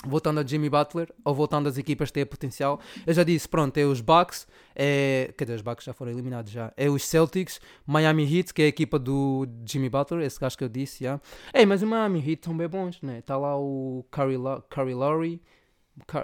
voltando 0.06 0.39
a 0.39 0.46
Jimmy 0.46 0.70
Butler 0.70 1.12
ou 1.24 1.34
voltando 1.34 1.68
às 1.68 1.77
equipas 1.77 2.10
que 2.10 2.13
têm 2.13 2.25
potencial, 2.25 2.80
eu 3.06 3.13
já 3.13 3.24
disse, 3.24 3.48
pronto, 3.50 3.77
é 3.77 3.84
os 3.84 4.00
Bucks, 4.00 4.48
é, 4.75 5.34
cadê 5.36 5.54
os 5.54 5.62
Bucks 5.62 5.86
já 5.86 5.94
foram 5.94 6.12
eliminados 6.12 6.51
já, 6.51 6.72
é 6.77 6.89
os 6.89 7.04
Celtics, 7.04 7.60
Miami 7.86 8.24
Heat, 8.24 8.54
que 8.54 8.62
é 8.62 8.66
a 8.66 8.68
equipa 8.68 9.00
do 9.00 9.48
Jimmy 9.66 9.89
Butler, 9.89 10.24
esse 10.24 10.39
gajo 10.39 10.58
que 10.58 10.63
eu 10.63 10.70
disse, 10.70 11.04
já. 11.04 11.20
Ei, 11.54 11.66
mas 11.66 11.82
o 11.82 11.88
Miami 11.88 12.20
Heat 12.20 12.46
são 12.46 12.56
bem 12.56 12.68
bons, 12.68 13.01
né? 13.01 13.20
Está 13.20 13.38
lá 13.38 13.58
o 13.58 14.06
Curry, 14.12 14.36
Curry 14.70 14.94
Lowry, 14.94 15.42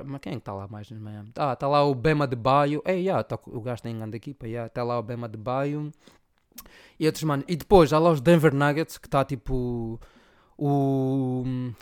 mas 0.06 0.22
quem 0.22 0.34
é 0.34 0.36
que 0.36 0.42
está 0.42 0.54
lá 0.54 0.68
mais 0.68 0.90
no 0.92 1.00
Miami? 1.00 1.32
Ah, 1.36 1.54
está 1.54 1.68
lá 1.68 1.84
o 1.84 1.96
Bema 1.96 2.28
de 2.28 2.36
Baio, 2.36 2.82
ei, 2.86 3.02
yeah, 3.02 3.24
tá, 3.24 3.40
o 3.48 3.62
gajo 3.62 3.82
tem 3.82 3.98
grande 3.98 4.18
equipa, 4.18 4.46
está 4.48 4.82
yeah, 4.82 4.84
lá 4.84 5.00
o 5.00 5.04
Bema 5.04 5.28
de 5.28 5.38
Baio, 5.38 5.92
e 7.00 7.08
outros, 7.08 7.24
mano, 7.24 7.44
e 7.48 7.56
depois 7.56 7.92
há 7.92 7.98
lá 7.98 8.12
os 8.12 8.22
Denver 8.22 8.54
Nuggets, 8.54 9.00
que 9.00 9.08
está 9.08 9.26
tipo... 9.26 10.00
O. 10.56 11.13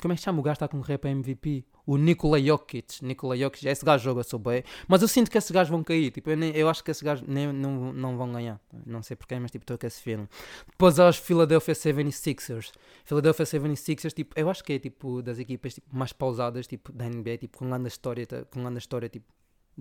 Como 0.02 0.14
é 0.14 0.18
que 0.18 0.22
chama? 0.22 0.40
O 0.40 0.44
gajo 0.44 0.54
está 0.54 0.66
a 0.66 0.70
concorrer 0.70 1.00
para 1.00 1.12
MVP? 1.12 1.66
o 1.86 1.98
Nikola 1.98 2.40
Jokic. 2.40 3.04
Nikola 3.04 3.36
Jokic, 3.38 3.68
esse 3.68 3.84
gajo 3.84 4.04
joga 4.04 4.24
sou 4.24 4.40
bem, 4.40 4.64
mas 4.88 5.02
eu 5.02 5.08
sinto 5.08 5.30
que 5.30 5.38
esses 5.38 5.52
gajos 5.52 5.70
vão 5.70 5.84
cair. 5.84 6.12
Tipo, 6.12 6.30
eu, 6.30 6.38
nem, 6.38 6.56
eu 6.56 6.70
acho 6.70 6.84
que 6.84 6.92
esses 6.92 7.04
gajos 7.04 7.28
nem, 7.28 7.52
não, 7.52 7.92
não 7.94 8.18
vão 8.18 8.32
ganhar. 8.32 8.60
Não 8.86 9.02
sei 9.02 9.16
porquê, 9.16 9.38
mas 9.40 9.52
tipo, 9.52 9.64
estou 9.64 9.78
com 9.78 9.88
esse 9.88 10.02
filme. 10.02 10.28
Depois 10.70 11.00
há 11.00 11.10
os 11.10 11.18
Philadelphia 11.18 11.74
76ers. 11.74 12.72
Philadelphia 13.04 13.46
76ers, 13.46 14.14
tipo, 14.14 14.40
eu 14.40 14.50
acho 14.50 14.64
que 14.64 14.74
é 14.74 14.80
tipo 14.80 15.22
das 15.22 15.40
equipas 15.40 15.76
tipo, 15.76 15.96
mais 15.96 16.14
pausadas 16.14 16.68
tipo, 16.68 16.92
da 16.92 17.06
NBA, 17.06 17.38
tipo, 17.38 17.58
com 17.58 17.68
grande 17.68 17.88
história, 17.88 18.26
com 18.52 18.62
grande 18.62 18.80
história, 18.80 19.10
tipo, 19.10 19.26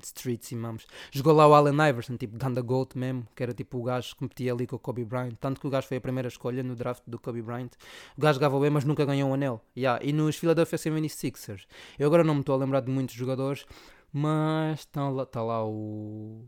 streets 0.07 0.51
e 0.53 0.57
mamos. 0.57 0.87
Jogou 1.11 1.33
lá 1.33 1.47
o 1.47 1.55
Allen 1.55 1.89
Iverson, 1.89 2.17
tipo 2.17 2.37
Ganda 2.37 2.61
Gold 2.61 2.97
mesmo, 2.97 3.27
que 3.35 3.43
era 3.43 3.53
tipo 3.53 3.79
o 3.79 3.83
gajo 3.83 4.11
que 4.11 4.17
competia 4.17 4.53
ali 4.53 4.67
com 4.67 4.77
o 4.77 4.79
Kobe 4.79 5.05
Bryant. 5.05 5.35
Tanto 5.41 5.61
que 5.61 5.67
o 5.67 5.71
gajo 5.71 5.87
foi 5.87 5.97
a 5.97 6.01
primeira 6.01 6.29
escolha 6.29 6.63
no 6.63 6.75
draft 6.75 7.03
do 7.07 7.19
Kobe 7.19 7.43
Bryant. 7.43 7.71
O 8.17 8.21
gajo 8.21 8.35
jogava 8.35 8.59
bem, 8.61 8.71
mas 8.71 8.85
nunca 8.85 9.05
ganhou 9.05 9.31
um 9.31 9.35
anel. 9.35 9.61
Yeah. 9.77 10.05
E 10.05 10.13
nos 10.13 10.37
Philadelphia 10.37 10.79
76ers, 10.79 11.67
eu 11.99 12.07
agora 12.07 12.25
não 12.25 12.35
me 12.35 12.41
estou 12.41 12.55
a 12.55 12.59
lembrar 12.59 12.81
de 12.81 12.91
muitos 12.91 13.15
jogadores, 13.15 13.67
mas 14.13 14.81
está 14.81 15.09
lá, 15.09 15.27
tá 15.27 15.43
lá 15.43 15.65
o. 15.65 16.45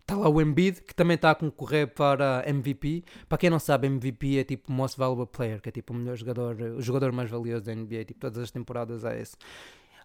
Está 0.00 0.16
lá 0.16 0.28
o 0.28 0.42
Embiid, 0.42 0.82
que 0.82 0.92
também 0.92 1.14
está 1.14 1.30
a 1.30 1.34
concorrer 1.36 1.86
para 1.86 2.42
MVP. 2.44 3.04
Para 3.28 3.38
quem 3.38 3.48
não 3.48 3.60
sabe, 3.60 3.86
MVP 3.86 4.38
é 4.38 4.44
tipo 4.44 4.72
Most 4.72 4.98
Valuable 4.98 5.26
Player, 5.26 5.60
que 5.60 5.68
é 5.68 5.72
tipo 5.72 5.92
o 5.92 5.96
melhor 5.96 6.16
jogador, 6.16 6.60
o 6.60 6.82
jogador 6.82 7.12
mais 7.12 7.30
valioso 7.30 7.64
da 7.64 7.72
NBA. 7.72 8.06
Tipo, 8.06 8.20
todas 8.20 8.38
as 8.38 8.50
temporadas 8.50 9.04
é 9.04 9.20
esse. 9.20 9.36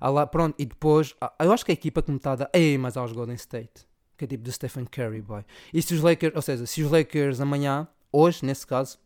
Lá, 0.02 0.26
pronto, 0.26 0.56
e 0.58 0.66
depois, 0.66 1.16
eu 1.40 1.52
acho 1.52 1.66
que 1.66 1.72
a 1.72 1.74
equipa 1.74 2.02
que 2.02 2.12
me 2.12 2.18
está 2.18 2.34
a 2.34 2.36
dar, 2.36 2.50
ei, 2.54 2.78
mas 2.78 2.98
aos 2.98 3.12
Golden 3.12 3.36
State, 3.36 3.88
que 4.18 4.26
é 4.26 4.28
tipo 4.28 4.44
de 4.44 4.52
Stephen 4.52 4.86
Curry, 4.86 5.22
boy. 5.22 5.44
E 5.74 5.82
se 5.82 5.94
os 5.94 6.02
Lakers, 6.02 6.36
ou 6.36 6.42
seja, 6.42 6.66
se 6.66 6.84
os 6.84 6.92
Lakers 6.92 7.40
amanhã, 7.42 7.88
hoje, 8.12 8.46
nesse 8.46 8.66
caso, 8.66 8.98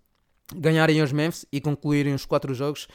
ganharem 0.55 1.01
os 1.01 1.11
Memphis 1.11 1.45
e 1.51 1.61
concluírem 1.61 2.13
os 2.13 2.25
quatro 2.25 2.53
jogos, 2.53 2.87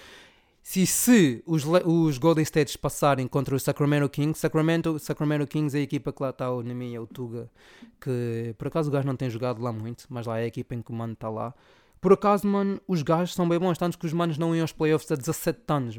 se, 0.64 0.86
se 0.86 1.42
os, 1.46 1.62
os 1.84 2.16
Golden 2.16 2.42
States 2.42 2.74
passarem 2.74 3.28
contra 3.28 3.54
o 3.54 3.60
Sacramento 3.60 4.08
Kings, 4.08 4.40
Sacramento, 4.40 4.98
Sacramento 4.98 5.46
Kings 5.46 5.76
é 5.76 5.80
a 5.80 5.82
equipa 5.82 6.10
que 6.10 6.22
lá 6.22 6.30
está 6.30 6.50
o 6.50 6.62
e 6.62 6.98
o 6.98 7.06
Tuga, 7.06 7.50
que 8.00 8.54
por 8.56 8.68
acaso 8.68 8.88
o 8.88 8.92
gajo 8.92 9.06
não 9.06 9.14
tem 9.14 9.28
jogado 9.28 9.60
lá 9.62 9.70
muito, 9.70 10.06
mas 10.08 10.26
lá 10.26 10.38
é 10.38 10.44
a 10.44 10.46
equipa 10.46 10.74
em 10.74 10.80
que 10.80 10.90
o 10.90 11.12
está 11.12 11.28
lá. 11.28 11.54
Por 12.04 12.12
acaso, 12.12 12.46
mano, 12.46 12.78
os 12.86 13.00
gajos 13.00 13.32
são 13.32 13.48
bem 13.48 13.58
bons, 13.58 13.78
tanto 13.78 13.98
que 13.98 14.04
os 14.04 14.12
manos 14.12 14.36
não 14.36 14.54
iam 14.54 14.60
aos 14.60 14.72
playoffs 14.72 15.10
há 15.10 15.16
17 15.16 15.60
anos. 15.68 15.98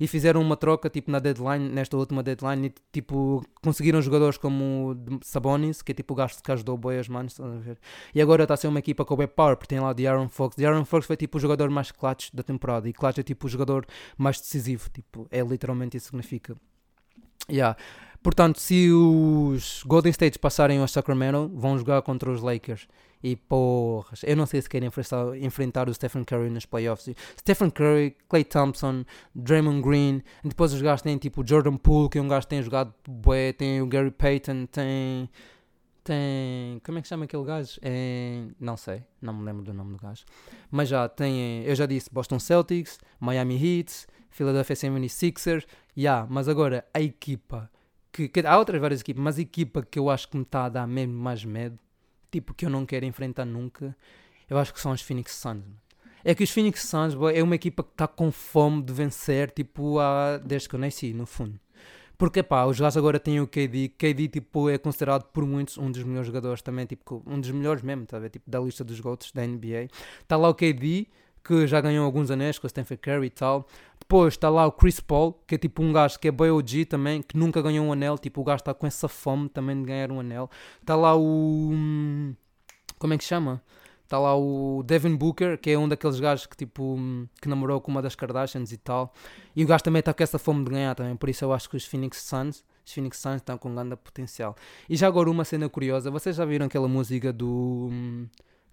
E 0.00 0.08
fizeram 0.08 0.40
uma 0.40 0.56
troca, 0.56 0.90
tipo, 0.90 1.08
na 1.08 1.20
deadline, 1.20 1.68
nesta 1.68 1.96
última 1.96 2.20
deadline, 2.20 2.66
e, 2.66 2.74
tipo, 2.92 3.46
conseguiram 3.62 4.02
jogadores 4.02 4.36
como 4.36 4.96
Sabonis, 5.22 5.82
que 5.82 5.92
é 5.92 5.94
tipo 5.94 6.14
o 6.14 6.16
gajo 6.16 6.34
que 6.42 6.50
ajudou 6.50 6.76
boi 6.76 6.98
as 6.98 7.06
manos, 7.06 7.38
a 7.38 7.46
ver? 7.46 7.78
E 8.12 8.20
agora 8.20 8.42
está 8.42 8.54
a 8.54 8.56
ser 8.56 8.66
uma 8.66 8.80
equipa 8.80 9.04
com 9.04 9.14
o 9.14 9.18
bem 9.18 9.28
power, 9.28 9.56
porque 9.56 9.72
tem 9.72 9.78
lá 9.78 9.92
de 9.92 10.04
Aaron 10.04 10.28
Fox. 10.28 10.56
De 10.56 10.66
Aaron 10.66 10.84
Fox 10.84 11.06
foi 11.06 11.16
tipo 11.16 11.38
o 11.38 11.40
jogador 11.40 11.70
mais 11.70 11.92
clutch 11.92 12.30
da 12.34 12.42
temporada, 12.42 12.88
e 12.88 12.92
clutch 12.92 13.18
é 13.18 13.22
tipo 13.22 13.46
o 13.46 13.48
jogador 13.48 13.86
mais 14.18 14.40
decisivo, 14.40 14.90
tipo, 14.90 15.28
é 15.30 15.42
literalmente 15.42 15.96
isso 15.96 16.06
que 16.06 16.10
significa. 16.10 16.56
Yeah. 17.48 17.76
Portanto, 18.20 18.58
se 18.58 18.90
os 18.90 19.84
Golden 19.86 20.10
State 20.10 20.40
passarem 20.40 20.80
ao 20.80 20.88
Sacramento, 20.88 21.48
vão 21.54 21.78
jogar 21.78 22.02
contra 22.02 22.32
os 22.32 22.42
Lakers. 22.42 22.88
E 23.26 23.34
porras, 23.34 24.22
eu 24.22 24.36
não 24.36 24.46
sei 24.46 24.62
se 24.62 24.68
querem 24.68 24.86
enfrentar, 24.86 25.36
enfrentar 25.36 25.88
o 25.88 25.92
Stephen 25.92 26.22
Curry 26.22 26.48
nos 26.48 26.64
playoffs. 26.64 27.12
Stephen 27.36 27.70
Curry, 27.70 28.16
Clay 28.28 28.44
Thompson, 28.44 29.04
Draymond 29.34 29.82
Green, 29.82 30.22
e 30.44 30.48
depois 30.48 30.72
os 30.72 30.80
gajos 30.80 31.02
têm 31.02 31.18
tipo 31.18 31.44
Jordan 31.44 31.76
Poole, 31.76 32.08
que 32.08 32.18
é 32.18 32.22
um 32.22 32.28
gajo 32.28 32.42
que 32.42 32.50
tem 32.50 32.62
jogado 32.62 32.94
bué, 33.04 33.52
tem 33.52 33.82
o 33.82 33.86
Gary 33.88 34.12
Payton, 34.12 34.66
tem. 34.66 35.28
Tem. 36.04 36.80
Como 36.84 36.98
é 36.98 37.02
que 37.02 37.08
chama 37.08 37.24
aquele 37.24 37.42
gajo? 37.42 37.80
É, 37.82 38.44
não 38.60 38.76
sei, 38.76 39.02
não 39.20 39.34
me 39.34 39.44
lembro 39.44 39.64
do 39.64 39.74
nome 39.74 39.96
do 39.96 39.98
gajo. 40.00 40.24
Mas 40.70 40.88
já 40.88 41.08
tem. 41.08 41.64
Eu 41.64 41.74
já 41.74 41.84
disse 41.84 42.08
Boston 42.12 42.38
Celtics, 42.38 42.96
Miami 43.18 43.56
Heat, 43.56 44.06
Philadelphia 44.30 44.76
76ers. 44.76 45.66
Yeah, 45.98 46.28
mas 46.30 46.48
agora 46.48 46.86
a 46.94 47.00
equipa. 47.00 47.68
Que, 48.12 48.28
que, 48.28 48.46
há 48.46 48.56
outras 48.56 48.80
várias 48.80 49.00
equipas, 49.00 49.20
mas 49.20 49.36
a 49.36 49.42
equipa 49.42 49.82
que 49.82 49.98
eu 49.98 50.08
acho 50.08 50.28
que 50.28 50.36
me 50.36 50.44
está 50.44 50.66
a 50.66 50.68
dar 50.68 50.86
mesmo 50.86 51.12
mais 51.12 51.44
medo 51.44 51.76
tipo, 52.30 52.54
que 52.54 52.66
eu 52.66 52.70
não 52.70 52.84
quero 52.86 53.04
enfrentar 53.04 53.44
nunca, 53.44 53.96
eu 54.48 54.58
acho 54.58 54.72
que 54.72 54.80
são 54.80 54.92
os 54.92 55.02
Phoenix 55.02 55.32
Suns. 55.32 55.64
É 56.24 56.34
que 56.34 56.42
os 56.42 56.50
Phoenix 56.50 56.82
Suns 56.82 57.14
boy, 57.14 57.36
é 57.36 57.42
uma 57.42 57.54
equipa 57.54 57.82
que 57.82 57.90
está 57.90 58.06
com 58.06 58.32
fome 58.32 58.82
de 58.82 58.92
vencer, 58.92 59.50
tipo, 59.50 59.98
há, 59.98 60.38
desde 60.38 60.68
que 60.68 60.74
eu 60.74 60.80
nasci, 60.80 61.12
no 61.12 61.24
fundo. 61.24 61.58
Porque, 62.18 62.42
pá, 62.42 62.64
os 62.64 62.80
gajos 62.80 62.96
agora 62.96 63.20
têm 63.20 63.40
o 63.40 63.46
KD. 63.46 63.90
KD, 63.90 64.28
tipo, 64.28 64.70
é 64.70 64.78
considerado 64.78 65.24
por 65.24 65.44
muitos 65.46 65.76
um 65.76 65.90
dos 65.90 66.02
melhores 66.02 66.26
jogadores 66.26 66.62
também, 66.62 66.86
tipo, 66.86 67.22
um 67.26 67.38
dos 67.38 67.50
melhores 67.50 67.82
mesmo, 67.82 68.06
tá? 68.06 68.18
Tipo, 68.28 68.50
da 68.50 68.58
lista 68.58 68.82
dos 68.82 68.98
GOATs 69.00 69.32
da 69.32 69.46
NBA. 69.46 69.88
Está 70.22 70.36
lá 70.36 70.48
o 70.48 70.54
KD, 70.54 71.06
que 71.44 71.66
já 71.66 71.80
ganhou 71.80 72.04
alguns 72.04 72.30
anéis 72.30 72.58
com 72.58 72.66
o 72.66 72.70
Stephen 72.70 72.96
Curry 72.96 73.26
e 73.26 73.30
tal. 73.30 73.68
Depois 74.08 74.34
está 74.34 74.48
lá 74.48 74.64
o 74.64 74.70
Chris 74.70 75.00
Paul, 75.00 75.32
que 75.48 75.56
é 75.56 75.58
tipo 75.58 75.82
um 75.82 75.92
gajo 75.92 76.16
que 76.20 76.28
é 76.28 76.30
bem 76.30 76.48
OG 76.48 76.84
também, 76.84 77.20
que 77.20 77.36
nunca 77.36 77.60
ganhou 77.60 77.84
um 77.84 77.92
anel. 77.92 78.16
Tipo, 78.16 78.40
o 78.40 78.44
gajo 78.44 78.60
está 78.60 78.72
com 78.72 78.86
essa 78.86 79.08
fome 79.08 79.48
também 79.48 79.76
de 79.80 79.84
ganhar 79.84 80.12
um 80.12 80.20
anel. 80.20 80.48
Está 80.80 80.94
lá 80.94 81.16
o. 81.16 81.70
Hum, 81.72 82.32
como 83.00 83.14
é 83.14 83.18
que 83.18 83.24
chama? 83.24 83.60
Está 84.04 84.16
lá 84.20 84.36
o 84.36 84.84
Devin 84.84 85.16
Booker, 85.16 85.58
que 85.58 85.70
é 85.70 85.76
um 85.76 85.88
daqueles 85.88 86.20
gajos 86.20 86.46
que 86.46 86.56
tipo 86.56 86.94
hum, 86.94 87.26
que 87.42 87.48
namorou 87.48 87.80
com 87.80 87.90
uma 87.90 88.00
das 88.00 88.14
Kardashians 88.14 88.70
e 88.70 88.76
tal. 88.76 89.12
E 89.56 89.64
o 89.64 89.66
gajo 89.66 89.82
também 89.82 89.98
está 89.98 90.14
com 90.14 90.22
essa 90.22 90.38
fome 90.38 90.64
de 90.64 90.70
ganhar 90.70 90.94
também. 90.94 91.16
Por 91.16 91.28
isso 91.28 91.44
eu 91.44 91.52
acho 91.52 91.68
que 91.68 91.76
os 91.76 91.84
Phoenix 91.84 92.22
Suns, 92.22 92.64
os 92.86 92.92
Phoenix 92.92 93.18
Suns 93.18 93.36
estão 93.36 93.58
com 93.58 93.74
grande 93.74 93.96
potencial. 93.96 94.54
E 94.88 94.96
já 94.96 95.08
agora 95.08 95.28
uma 95.28 95.44
cena 95.44 95.68
curiosa, 95.68 96.12
vocês 96.12 96.36
já 96.36 96.44
viram 96.44 96.66
aquela 96.66 96.86
música 96.86 97.32
do. 97.32 97.90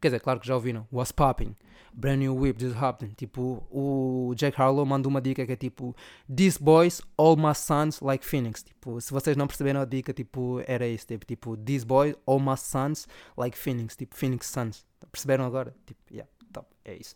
Quer 0.03 0.09
dizer, 0.09 0.19
claro 0.19 0.37
que 0.37 0.45
já 0.45 0.53
ouviram. 0.53 0.85
What's 0.91 1.13
Popping? 1.13 1.55
Brand 1.93 2.19
New 2.19 2.35
Whip 2.35 2.59
Just 2.59 2.75
Happened. 2.75 3.15
Tipo, 3.15 3.65
o 3.71 4.33
Jack 4.35 4.61
Harlow 4.61 4.85
mandou 4.85 5.09
uma 5.09 5.21
dica 5.21 5.45
que 5.45 5.53
é 5.53 5.55
tipo 5.55 5.95
These 6.27 6.59
boys, 6.61 7.01
all 7.17 7.37
my 7.37 7.55
sons 7.55 8.01
like 8.01 8.25
Phoenix. 8.25 8.63
Tipo, 8.63 8.99
se 8.99 9.13
vocês 9.13 9.37
não 9.37 9.47
perceberam 9.47 9.79
a 9.79 9.85
dica, 9.85 10.11
tipo, 10.11 10.61
era 10.67 10.85
isso. 10.85 11.07
Tipo, 11.07 11.25
tipo 11.25 11.55
These 11.55 11.85
boys, 11.85 12.15
all 12.25 12.41
my 12.41 12.57
sons 12.57 13.07
like 13.37 13.57
Phoenix. 13.57 13.95
Tipo, 13.95 14.13
Phoenix 14.13 14.47
Suns. 14.47 14.85
Perceberam 15.09 15.45
agora? 15.45 15.73
Tipo, 15.85 16.01
yeah, 16.11 16.29
top. 16.51 16.67
É 16.83 16.95
isso. 16.95 17.15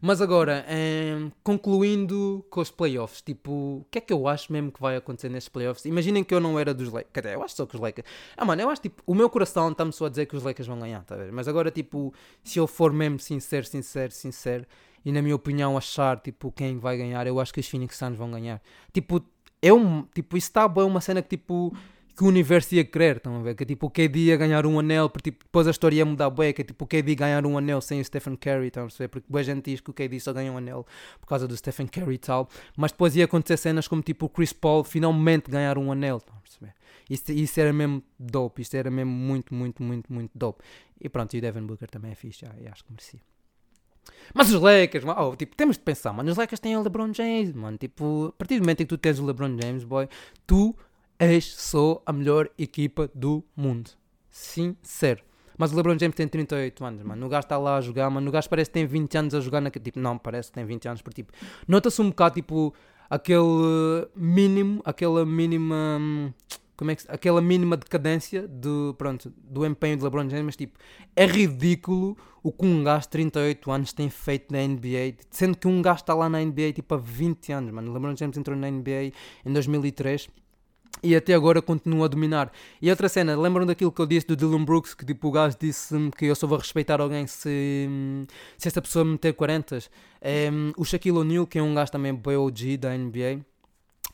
Mas 0.00 0.22
agora, 0.22 0.64
um, 0.66 1.30
concluindo 1.44 2.44
com 2.48 2.60
os 2.62 2.70
playoffs, 2.70 3.20
tipo, 3.20 3.50
o 3.52 3.86
que 3.90 3.98
é 3.98 4.00
que 4.00 4.12
eu 4.12 4.26
acho 4.26 4.50
mesmo 4.50 4.72
que 4.72 4.80
vai 4.80 4.96
acontecer 4.96 5.28
nestes 5.28 5.50
playoffs? 5.50 5.84
Imaginem 5.84 6.24
que 6.24 6.34
eu 6.34 6.40
não 6.40 6.58
era 6.58 6.72
dos 6.72 6.90
Lakers, 6.90 7.26
eu 7.26 7.42
acho 7.42 7.54
só 7.54 7.66
que 7.66 7.74
os 7.74 7.80
Lakers. 7.80 8.08
Ah, 8.34 8.46
mano, 8.46 8.62
eu 8.62 8.70
acho 8.70 8.80
tipo, 8.80 9.02
o 9.06 9.14
meu 9.14 9.28
coração 9.28 9.70
está-me 9.70 9.92
só 9.92 10.06
a 10.06 10.08
dizer 10.08 10.24
que 10.24 10.34
os 10.34 10.42
Lakers 10.42 10.66
vão 10.66 10.78
ganhar, 10.78 11.04
tá? 11.04 11.16
Mas 11.30 11.46
agora, 11.48 11.70
tipo, 11.70 12.14
se 12.42 12.58
eu 12.58 12.66
for 12.66 12.94
mesmo 12.94 13.18
sincero, 13.18 13.66
sincero, 13.66 14.10
sincero, 14.10 14.66
e 15.04 15.12
na 15.12 15.20
minha 15.20 15.36
opinião 15.36 15.76
achar, 15.76 16.18
tipo, 16.18 16.50
quem 16.50 16.78
vai 16.78 16.96
ganhar, 16.96 17.26
eu 17.26 17.38
acho 17.38 17.52
que 17.52 17.60
os 17.60 17.68
Phoenix 17.68 17.96
Suns 17.96 18.16
vão 18.16 18.30
ganhar. 18.30 18.62
Tipo, 18.94 19.22
eu, 19.60 20.08
tipo, 20.14 20.34
isso 20.38 20.48
está 20.48 20.66
bem, 20.66 20.84
uma 20.84 21.02
cena 21.02 21.20
que, 21.20 21.36
tipo 21.36 21.74
que 22.20 22.24
o 22.24 22.26
universo 22.26 22.74
ia 22.74 22.84
querer, 22.84 23.16
estão 23.16 23.36
a 23.36 23.42
ver? 23.42 23.54
Que 23.54 23.64
tipo 23.64 23.86
o 23.86 23.90
KD 23.90 24.26
ia 24.26 24.36
ganhar 24.36 24.66
um 24.66 24.78
anel, 24.78 25.08
porque 25.08 25.30
tipo, 25.30 25.42
depois 25.42 25.66
a 25.66 25.70
história 25.70 25.96
ia 25.96 26.04
mudar 26.04 26.28
bem, 26.28 26.52
que 26.52 26.62
tipo 26.62 26.84
o 26.84 26.86
KD 26.86 27.14
ganhar 27.14 27.46
um 27.46 27.56
anel 27.56 27.80
sem 27.80 27.98
o 27.98 28.04
Stephen 28.04 28.36
Curry, 28.36 28.66
estão 28.66 28.84
a 28.84 28.88
ver? 28.88 29.08
Porque 29.08 29.26
boa 29.26 29.42
gente 29.42 29.70
diz 29.70 29.80
que 29.80 29.88
o 29.88 29.94
KD 29.94 30.20
só 30.20 30.30
ganha 30.34 30.52
um 30.52 30.58
anel 30.58 30.86
por 31.18 31.26
causa 31.26 31.48
do 31.48 31.56
Stephen 31.56 31.86
Curry 31.86 32.16
e 32.16 32.18
tal, 32.18 32.46
mas 32.76 32.92
depois 32.92 33.16
ia 33.16 33.24
acontecer 33.24 33.56
cenas 33.56 33.88
como 33.88 34.02
tipo 34.02 34.26
o 34.26 34.28
Chris 34.28 34.52
Paul 34.52 34.84
finalmente 34.84 35.50
ganhar 35.50 35.78
um 35.78 35.90
anel, 35.90 36.18
estão 36.18 36.36
a 36.36 36.40
perceber? 36.40 36.74
Isso, 37.08 37.32
isso 37.32 37.58
era 37.58 37.72
mesmo 37.72 38.02
dope, 38.18 38.60
isso 38.60 38.76
era 38.76 38.90
mesmo 38.90 39.10
muito, 39.10 39.54
muito, 39.54 39.82
muito, 39.82 40.12
muito 40.12 40.30
dope. 40.34 40.62
E 41.00 41.08
pronto, 41.08 41.32
e 41.32 41.38
o 41.38 41.40
Devin 41.40 41.62
Booker 41.62 41.88
também 41.88 42.12
é 42.12 42.14
fixe, 42.14 42.44
já, 42.44 42.70
acho 42.70 42.84
que 42.84 42.92
merecia. 42.92 43.20
Mas 44.34 44.52
os 44.52 44.60
Lakers, 44.60 45.06
oh, 45.06 45.34
tipo, 45.36 45.56
temos 45.56 45.78
de 45.78 45.82
pensar, 45.82 46.12
mano, 46.12 46.30
os 46.30 46.36
Lakers 46.36 46.60
têm 46.60 46.76
o 46.76 46.82
LeBron 46.82 47.14
James, 47.14 47.54
mano, 47.54 47.78
tipo, 47.78 48.26
a 48.26 48.32
partir 48.32 48.58
do 48.58 48.60
momento 48.60 48.82
em 48.82 48.84
que 48.84 48.90
tu 48.90 48.98
tens 48.98 49.18
o 49.18 49.24
LeBron 49.24 49.56
James, 49.58 49.84
boy, 49.84 50.06
tu 50.46 50.76
és 51.20 51.44
só 51.44 52.02
a 52.06 52.12
melhor 52.12 52.48
equipa 52.58 53.10
do 53.14 53.44
mundo. 53.54 53.90
Sincero. 54.30 55.22
Mas 55.58 55.70
o 55.70 55.76
LeBron 55.76 55.98
James 55.98 56.16
tem 56.16 56.26
38 56.26 56.82
anos, 56.82 57.02
mano. 57.02 57.26
O 57.26 57.28
gajo 57.28 57.44
está 57.44 57.58
lá 57.58 57.76
a 57.76 57.80
jogar, 57.82 58.08
mano. 58.08 58.26
O 58.26 58.32
gajo 58.32 58.48
parece 58.48 58.70
que 58.70 58.74
tem 58.74 58.86
20 58.86 59.18
anos 59.18 59.34
a 59.34 59.40
jogar 59.40 59.60
naquele 59.60 59.84
tipo. 59.84 60.00
Não, 60.00 60.16
parece 60.16 60.48
que 60.48 60.54
tem 60.54 60.64
20 60.64 60.88
anos, 60.88 61.02
por 61.02 61.12
tipo. 61.12 61.30
Nota-se 61.68 62.00
um 62.00 62.08
bocado, 62.08 62.36
tipo, 62.36 62.74
aquele 63.10 64.08
mínimo, 64.16 64.80
aquela 64.86 65.26
mínima. 65.26 66.34
Como 66.74 66.90
é 66.90 66.96
que, 66.96 67.04
aquela 67.08 67.42
mínima 67.42 67.76
decadência 67.76 68.48
do, 68.48 68.94
pronto, 68.96 69.30
do 69.36 69.66
empenho 69.66 69.98
de 69.98 70.02
LeBron 70.02 70.30
James, 70.30 70.46
mas 70.46 70.56
tipo, 70.56 70.78
é 71.14 71.26
ridículo 71.26 72.16
o 72.42 72.50
que 72.50 72.64
um 72.64 72.82
gajo 72.82 73.02
de 73.02 73.08
38 73.10 73.70
anos 73.70 73.92
tem 73.92 74.08
feito 74.08 74.50
na 74.50 74.66
NBA, 74.66 75.16
sendo 75.30 75.58
que 75.58 75.68
um 75.68 75.82
gajo 75.82 76.00
está 76.00 76.14
lá 76.14 76.26
na 76.30 76.42
NBA 76.42 76.72
tipo 76.72 76.94
há 76.94 76.96
20 76.96 77.52
anos, 77.52 77.70
mano. 77.70 77.90
O 77.90 77.92
LeBron 77.92 78.16
James 78.16 78.34
entrou 78.38 78.56
na 78.56 78.70
NBA 78.70 79.12
em 79.44 79.52
2003 79.52 80.30
e 81.02 81.14
até 81.16 81.34
agora 81.34 81.60
continua 81.62 82.06
a 82.06 82.08
dominar. 82.08 82.52
E 82.80 82.90
outra 82.90 83.08
cena, 83.08 83.38
lembram 83.38 83.66
daquilo 83.66 83.92
que 83.92 84.00
eu 84.00 84.06
disse 84.06 84.26
do 84.26 84.36
Dylan 84.36 84.64
Brooks, 84.64 84.94
que 84.94 85.04
tipo 85.04 85.28
o 85.28 85.30
gajo 85.30 85.56
disse 85.58 85.94
que 86.16 86.26
eu 86.26 86.34
só 86.34 86.46
vou 86.46 86.58
respeitar 86.58 87.00
alguém 87.00 87.26
se, 87.26 87.88
se 88.56 88.68
essa 88.68 88.80
pessoa 88.80 89.04
me 89.04 89.12
meter 89.12 89.32
40. 89.32 89.78
É, 90.20 90.50
o 90.76 90.84
Shaquille 90.84 91.16
O'Neal, 91.18 91.46
que 91.46 91.58
é 91.58 91.62
um 91.62 91.74
gajo 91.74 91.90
também 91.92 92.14
BOG 92.14 92.76
da 92.76 92.96
NBA, 92.96 93.40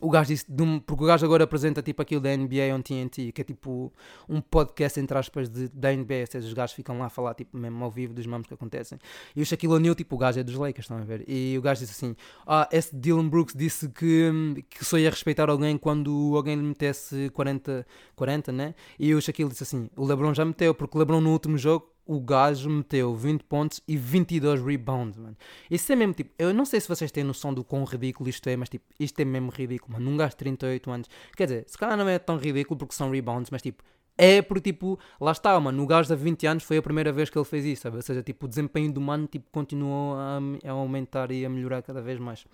o 0.01 0.11
gajo 0.11 0.29
disse, 0.29 0.47
um, 0.61 0.79
porque 0.79 1.05
o 1.05 1.07
gajo 1.07 1.25
agora 1.25 1.45
apresenta 1.45 1.83
tipo 1.83 2.01
aquilo 2.03 2.21
da 2.21 2.37
NBA 2.37 2.75
on 2.75 2.83
TNT, 2.83 3.33
que 3.33 3.41
é 3.41 3.45
tipo 3.45 3.93
um 4.29 4.41
podcast 4.41 4.99
entre 5.01 5.17
aspas 5.19 5.49
de, 5.49 5.69
da 5.69 5.93
NBA, 5.93 6.21
ou 6.21 6.27
seja, 6.27 6.47
os 6.47 6.53
gajos 6.53 6.75
ficam 6.75 6.99
lá 6.99 7.07
a 7.07 7.11
falar 7.11 7.35
tipo 7.35 7.57
mesmo 7.57 7.83
ao 7.85 7.91
vivo 7.91 8.13
dos 8.15 8.27
mamos 8.27 8.47
que 8.47 8.55
acontecem. 8.55 8.99
E 9.35 9.43
o 9.43 9.47
Shaquille 9.47 9.73
O'Neal, 9.73 9.95
tipo, 9.95 10.15
o 10.15 10.19
gajo 10.19 10.41
é 10.41 10.43
dos 10.43 10.55
Lakers, 10.55 10.85
estão 10.85 10.99
a 10.99 11.03
ver? 11.03 11.25
E 11.29 11.57
o 11.59 11.63
gajo 11.63 11.81
disse 11.81 11.93
assim: 11.93 12.17
Ah, 12.47 12.69
esse 12.71 12.95
Dylan 12.95 13.29
Brooks 13.29 13.55
disse 13.55 13.89
que, 13.89 14.65
que 14.69 14.85
só 14.85 14.99
ia 14.99 15.11
respeitar 15.11 15.49
alguém 15.49 15.77
quando 15.79 16.33
alguém 16.37 16.57
lhe 16.57 16.63
metesse 16.63 17.31
40, 17.31 17.87
40, 18.15 18.53
né? 18.53 18.75
E 18.99 19.15
o 19.15 19.21
Shaquille 19.21 19.51
disse 19.51 19.63
assim: 19.63 19.89
O 19.97 20.05
LeBron 20.05 20.35
já 20.35 20.45
meteu, 20.45 20.75
porque 20.75 20.97
o 20.97 20.99
LeBron 20.99 21.21
no 21.21 21.33
último 21.33 21.57
jogo 21.57 21.96
o 22.07 22.21
gajo 22.21 22.71
meteu 22.71 23.15
20 23.15 23.43
pontos 23.43 23.81
e 23.87 23.97
22 23.97 24.63
rebounds, 24.63 25.19
mano. 25.19 25.37
Isso 25.71 25.93
é 25.93 25.97
mesmo 25.97 26.15
tipo, 26.15 26.31
eu 26.39 26.55
não 26.55 26.65
sei 26.65 26.81
se 26.81 26.89
vocês 26.89 27.11
têm 27.11 27.25
noção 27.25 27.53
do 27.53 27.65
quão 27.65 27.85
ridículo 27.85 28.29
isto 28.29 28.49
é, 28.49 28.57
mas 28.57 28.69
tipo, 28.69 28.85
isto 28.99 29.19
é 29.21 29.25
mesmo 29.25 29.51
ridículo, 29.51 29.95
mano. 29.95 30.11
Um 30.11 30.17
gajo 30.17 30.31
de 30.31 30.37
38 30.37 30.91
anos, 30.91 31.09
quer 31.37 31.45
dizer, 31.45 31.65
se 31.67 31.77
calhar 31.77 31.97
não 31.97 32.09
é 32.09 32.19
tão 32.19 32.37
ridículo 32.37 32.79
porque 32.79 32.95
são 32.95 33.11
rebounds, 33.11 33.51
mas 33.51 33.61
tipo, 33.61 33.83
é 34.17 34.41
porque 34.41 34.73
tipo, 34.73 34.99
lá 35.21 35.33
está, 35.33 35.59
mano. 35.61 35.83
O 35.83 35.87
gajo 35.87 36.09
de 36.09 36.17
20 36.17 36.47
anos 36.47 36.63
foi 36.63 36.79
a 36.79 36.83
primeira 36.83 37.13
vez 37.13 37.29
que 37.29 37.37
ele 37.37 37.45
fez 37.45 37.65
isso, 37.65 37.83
sabe? 37.83 37.97
Ou 37.97 38.03
seja, 38.03 38.23
tipo, 38.23 38.47
o 38.47 38.49
desempenho 38.49 38.93
do 38.93 39.01
mano 39.01 39.27
tipo, 39.27 39.47
continuou 39.51 40.15
a, 40.15 40.39
a 40.65 40.71
aumentar 40.71 41.31
e 41.31 41.45
a 41.45 41.51
melhorar 41.51 41.83
cada 41.83 42.01
vez 42.01 42.19
mais. 42.19 42.47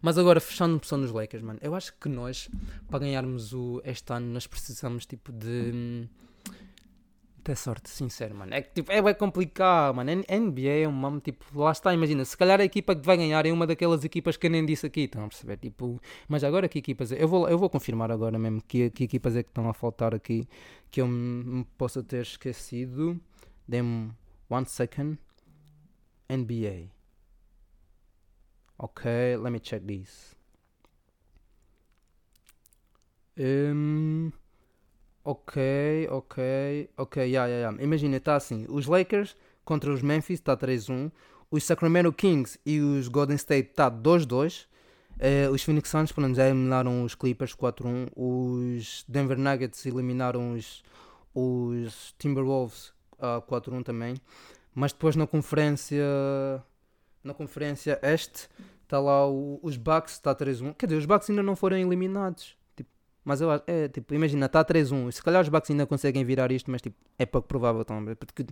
Mas 0.00 0.16
agora, 0.16 0.40
fechando 0.40 0.76
opção 0.76 1.00
dos 1.00 1.10
Lakers, 1.10 1.42
mano, 1.42 1.58
eu 1.60 1.74
acho 1.74 1.92
que 2.00 2.08
nós, 2.08 2.48
para 2.88 3.00
ganharmos 3.00 3.52
o, 3.52 3.82
este 3.84 4.12
ano, 4.12 4.26
nós 4.32 4.46
precisamos 4.46 5.04
tipo 5.04 5.32
de. 5.32 5.72
Hum, 5.74 6.08
ter 7.48 7.56
sorte, 7.56 7.88
sincero, 7.88 8.34
mano. 8.34 8.52
É 8.54 8.60
que 8.60 8.74
tipo, 8.74 8.92
é 8.92 9.00
bem 9.00 9.14
complicado, 9.14 9.94
mano. 9.96 10.10
NBA 10.14 10.84
é 10.84 10.88
um 10.88 10.92
mamo, 10.92 11.18
tipo, 11.18 11.44
lá 11.58 11.72
está, 11.72 11.94
imagina, 11.94 12.22
se 12.24 12.36
calhar 12.36 12.60
a 12.60 12.64
equipa 12.64 12.94
que 12.94 13.04
vai 13.06 13.16
ganhar 13.16 13.44
é 13.46 13.50
uma 13.50 13.66
daquelas 13.66 14.04
equipas 14.04 14.36
que 14.36 14.46
eu 14.46 14.50
nem 14.50 14.66
disse 14.66 14.84
aqui, 14.86 15.02
estão 15.02 15.24
a 15.24 15.28
perceber? 15.28 15.56
Tipo, 15.56 15.98
mas 16.28 16.44
agora 16.44 16.68
que 16.68 16.78
equipas 16.78 17.10
é? 17.10 17.22
Eu 17.22 17.26
vou, 17.26 17.48
eu 17.48 17.58
vou 17.58 17.70
confirmar 17.70 18.10
agora 18.12 18.38
mesmo 18.38 18.60
que, 18.62 18.90
que 18.90 19.04
equipas 19.04 19.34
é 19.34 19.42
que 19.42 19.48
estão 19.48 19.68
a 19.68 19.72
faltar 19.72 20.14
aqui 20.14 20.46
que 20.90 21.00
eu 21.00 21.08
me 21.08 21.64
possa 21.78 22.02
ter 22.02 22.22
esquecido. 22.22 23.18
Dê-me 23.66 24.12
one 24.50 24.66
second. 24.66 25.18
NBA. 26.28 26.90
Ok, 28.78 29.36
let 29.38 29.50
me 29.50 29.58
check 29.58 29.82
this. 29.86 30.36
Um, 33.38 34.32
Ok, 35.30 36.08
ok, 36.10 36.88
ok, 36.96 37.16
yeah, 37.22 37.46
yeah, 37.46 37.68
yeah. 37.68 37.84
Imagina, 37.84 38.16
está 38.16 38.34
assim: 38.34 38.64
os 38.66 38.86
Lakers 38.86 39.36
contra 39.62 39.92
os 39.92 40.00
Memphis 40.00 40.40
está 40.40 40.56
3-1, 40.56 41.12
os 41.50 41.64
Sacramento 41.64 42.10
Kings 42.14 42.58
e 42.64 42.80
os 42.80 43.08
Golden 43.08 43.36
State 43.36 43.68
está 43.68 43.90
2-2. 43.90 44.64
Uh, 45.20 45.52
os 45.52 45.62
Phoenix 45.62 45.90
Suns, 45.90 46.14
menos, 46.14 46.38
já 46.38 46.46
eliminaram 46.46 47.04
os 47.04 47.14
Clippers 47.14 47.54
4-1. 47.54 48.10
Os 48.16 49.04
Denver 49.06 49.38
Nuggets 49.38 49.84
eliminaram 49.84 50.54
os, 50.54 50.82
os 51.34 52.14
Timberwolves 52.18 52.94
uh, 53.18 53.42
4-1 53.46 53.84
também. 53.84 54.14
Mas 54.74 54.94
depois 54.94 55.14
na 55.14 55.26
conferência 55.26 56.06
na 57.22 57.34
conferência 57.34 57.98
este 58.02 58.48
está 58.82 58.98
lá 58.98 59.28
o, 59.28 59.60
os 59.62 59.76
Bucks 59.76 60.14
está 60.14 60.34
3-1. 60.34 60.74
Quer 60.74 60.86
dizer, 60.86 60.98
os 61.00 61.04
Bucks 61.04 61.28
ainda 61.28 61.42
não 61.42 61.54
foram 61.54 61.76
eliminados. 61.76 62.56
Mas 63.28 63.42
eu 63.42 63.50
acho, 63.50 63.62
é 63.66 63.88
tipo, 63.88 64.14
imagina, 64.14 64.46
está 64.46 64.64
3-1. 64.64 65.12
Se 65.12 65.22
calhar 65.22 65.42
os 65.42 65.50
Bucks 65.50 65.70
ainda 65.70 65.86
conseguem 65.86 66.24
virar 66.24 66.50
isto, 66.50 66.70
mas 66.70 66.80
tipo, 66.80 66.96
é 67.18 67.26
pouco 67.26 67.46
provável 67.46 67.84
também. 67.84 68.14
Porque 68.14 68.46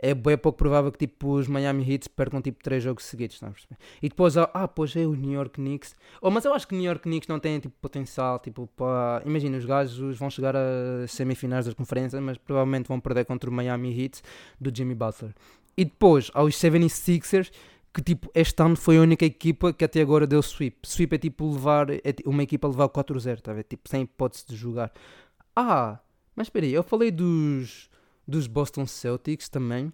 é 0.00 0.12
bem 0.14 0.36
pouco 0.36 0.58
provável 0.58 0.90
que 0.90 0.98
tipo, 0.98 1.34
os 1.34 1.46
Miami 1.46 1.88
Heat 1.88 2.10
percam 2.10 2.42
tipo 2.42 2.60
3 2.60 2.82
jogos 2.82 3.04
seguidos. 3.04 3.40
Não 3.40 3.54
e 4.02 4.08
depois, 4.08 4.36
ah, 4.36 4.66
pois 4.66 4.96
é 4.96 5.06
o 5.06 5.14
New 5.14 5.30
York 5.30 5.60
Knicks. 5.60 5.94
Oh, 6.20 6.28
mas 6.28 6.44
eu 6.44 6.52
acho 6.52 6.66
que 6.66 6.74
o 6.74 6.76
New 6.76 6.86
York 6.86 7.02
Knicks 7.04 7.28
não 7.28 7.38
tem 7.38 7.60
tipo, 7.60 7.74
potencial. 7.80 8.40
Tipo, 8.40 8.68
para... 8.76 9.22
Imagina, 9.24 9.58
os 9.58 9.64
gajos 9.64 10.18
vão 10.18 10.28
chegar 10.28 10.56
a 10.56 11.06
semifinais 11.06 11.66
das 11.66 11.74
conferências, 11.74 12.20
mas 12.20 12.36
provavelmente 12.36 12.88
vão 12.88 12.98
perder 12.98 13.26
contra 13.26 13.48
o 13.48 13.52
Miami 13.52 13.96
Heat 13.96 14.22
do 14.60 14.76
Jimmy 14.76 14.96
Butler. 14.96 15.32
E 15.76 15.84
depois, 15.84 16.32
aos 16.34 16.56
76ers 16.56 17.52
que 17.96 18.02
tipo, 18.02 18.30
este 18.34 18.62
ano 18.62 18.76
foi 18.76 18.98
a 18.98 19.00
única 19.00 19.24
equipa 19.24 19.72
que 19.72 19.82
até 19.82 20.02
agora 20.02 20.26
deu 20.26 20.42
sweep. 20.42 20.86
Sweep 20.86 21.14
é 21.14 21.18
tipo 21.18 21.50
levar, 21.50 21.88
é 21.90 22.14
uma 22.26 22.42
equipa 22.42 22.68
levar 22.68 22.90
4-0, 22.90 23.40
tá 23.40 23.54
a? 23.54 23.70
Tipo, 23.70 23.88
sem 23.88 24.02
hipótese 24.02 24.44
de 24.46 24.54
jogar. 24.54 24.92
Ah, 25.54 25.98
mas 26.34 26.48
espera 26.48 26.66
aí, 26.66 26.74
eu 26.74 26.82
falei 26.82 27.10
dos, 27.10 27.88
dos 28.28 28.46
Boston 28.46 28.86
Celtics 28.86 29.48
também 29.48 29.90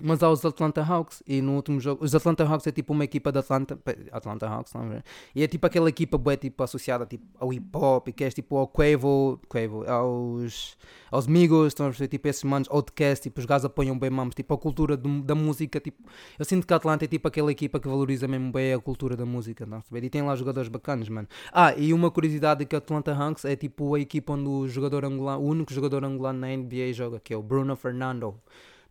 mas 0.00 0.22
há 0.22 0.30
os 0.30 0.44
Atlanta 0.44 0.82
Hawks 0.82 1.22
e 1.26 1.40
no 1.40 1.54
último 1.54 1.78
jogo 1.80 2.04
os 2.04 2.14
Atlanta 2.14 2.44
Hawks 2.44 2.66
é 2.66 2.72
tipo 2.72 2.92
uma 2.92 3.04
equipa 3.04 3.30
da 3.30 3.40
Atlanta 3.40 3.78
Atlanta 4.10 4.48
Hawks 4.48 4.72
não 4.74 4.92
é? 4.92 5.02
e 5.34 5.42
é 5.42 5.46
tipo 5.46 5.64
aquela 5.66 5.88
equipa 5.88 6.18
boa, 6.18 6.36
tipo 6.36 6.62
associada 6.64 7.06
tipo 7.06 7.24
ao 7.38 7.52
hip 7.52 7.68
hop 7.76 8.08
que 8.08 8.24
é 8.24 8.30
tipo 8.30 8.56
ao 8.56 8.66
Quavo, 8.66 9.40
Quavo 9.48 9.84
aos 9.88 10.76
aos 11.12 11.28
Migos 11.28 11.68
estão 11.68 11.86
a 11.86 11.90
ver 11.90 12.08
tipo 12.08 12.26
esses 12.26 12.42
manos 12.42 12.68
Outcast 12.70 13.22
tipo 13.22 13.38
os 13.38 13.46
gajos 13.46 13.66
apoiam 13.66 13.96
bem 13.96 14.10
mamos 14.10 14.34
tipo 14.34 14.52
a 14.52 14.58
cultura 14.58 14.96
do, 14.96 15.22
da 15.22 15.34
música 15.34 15.78
tipo 15.78 16.02
eu 16.38 16.44
sinto 16.44 16.66
que 16.66 16.72
a 16.72 16.76
Atlanta 16.76 17.04
é 17.04 17.08
tipo 17.08 17.28
aquela 17.28 17.52
equipa 17.52 17.78
que 17.78 17.86
valoriza 17.86 18.26
mesmo 18.26 18.50
bem 18.50 18.74
a 18.74 18.80
cultura 18.80 19.16
da 19.16 19.24
música 19.24 19.64
não 19.64 19.78
é? 19.78 19.98
e 19.98 20.10
tem 20.10 20.22
lá 20.22 20.34
jogadores 20.34 20.68
bacanas 20.68 21.08
mano 21.08 21.28
ah 21.52 21.72
e 21.76 21.92
uma 21.92 22.10
curiosidade 22.10 22.64
é 22.64 22.66
que 22.66 22.74
a 22.74 22.78
Atlanta 22.78 23.14
Hawks 23.14 23.44
é 23.44 23.54
tipo 23.54 23.94
a 23.94 24.00
equipa 24.00 24.32
onde 24.32 24.48
o 24.48 24.66
jogador 24.66 25.04
angolano 25.04 25.40
o 25.40 25.46
único 25.46 25.72
jogador 25.72 26.04
angolano 26.04 26.40
na 26.40 26.48
NBA 26.48 26.92
joga 26.92 27.20
que 27.20 27.32
é 27.32 27.36
o 27.36 27.42
Bruno 27.42 27.76
Fernando 27.76 28.34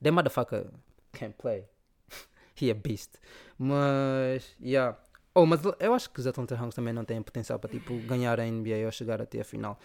The 0.02 0.12
motherfucker 0.12 0.68
can't 1.14 1.36
play. 1.38 1.66
He 2.60 2.70
a 2.70 2.74
beast. 2.74 3.12
Mas, 3.58 4.56
yeah. 4.62 4.98
Oh, 5.34 5.46
mas 5.46 5.62
eu 5.80 5.94
acho 5.94 6.10
que 6.10 6.20
os 6.20 6.28
Atlanta 6.28 6.56
Hawks 6.56 6.76
também 6.76 6.94
não 6.94 7.06
têm 7.06 7.22
potencial 7.22 7.58
para 7.58 7.70
tipo 7.70 7.98
ganhar 8.00 8.40
a 8.40 8.46
NBA 8.46 8.86
ou 8.86 8.92
chegar 8.92 9.22
até 9.22 9.42
a 9.42 9.44
final. 9.44 9.80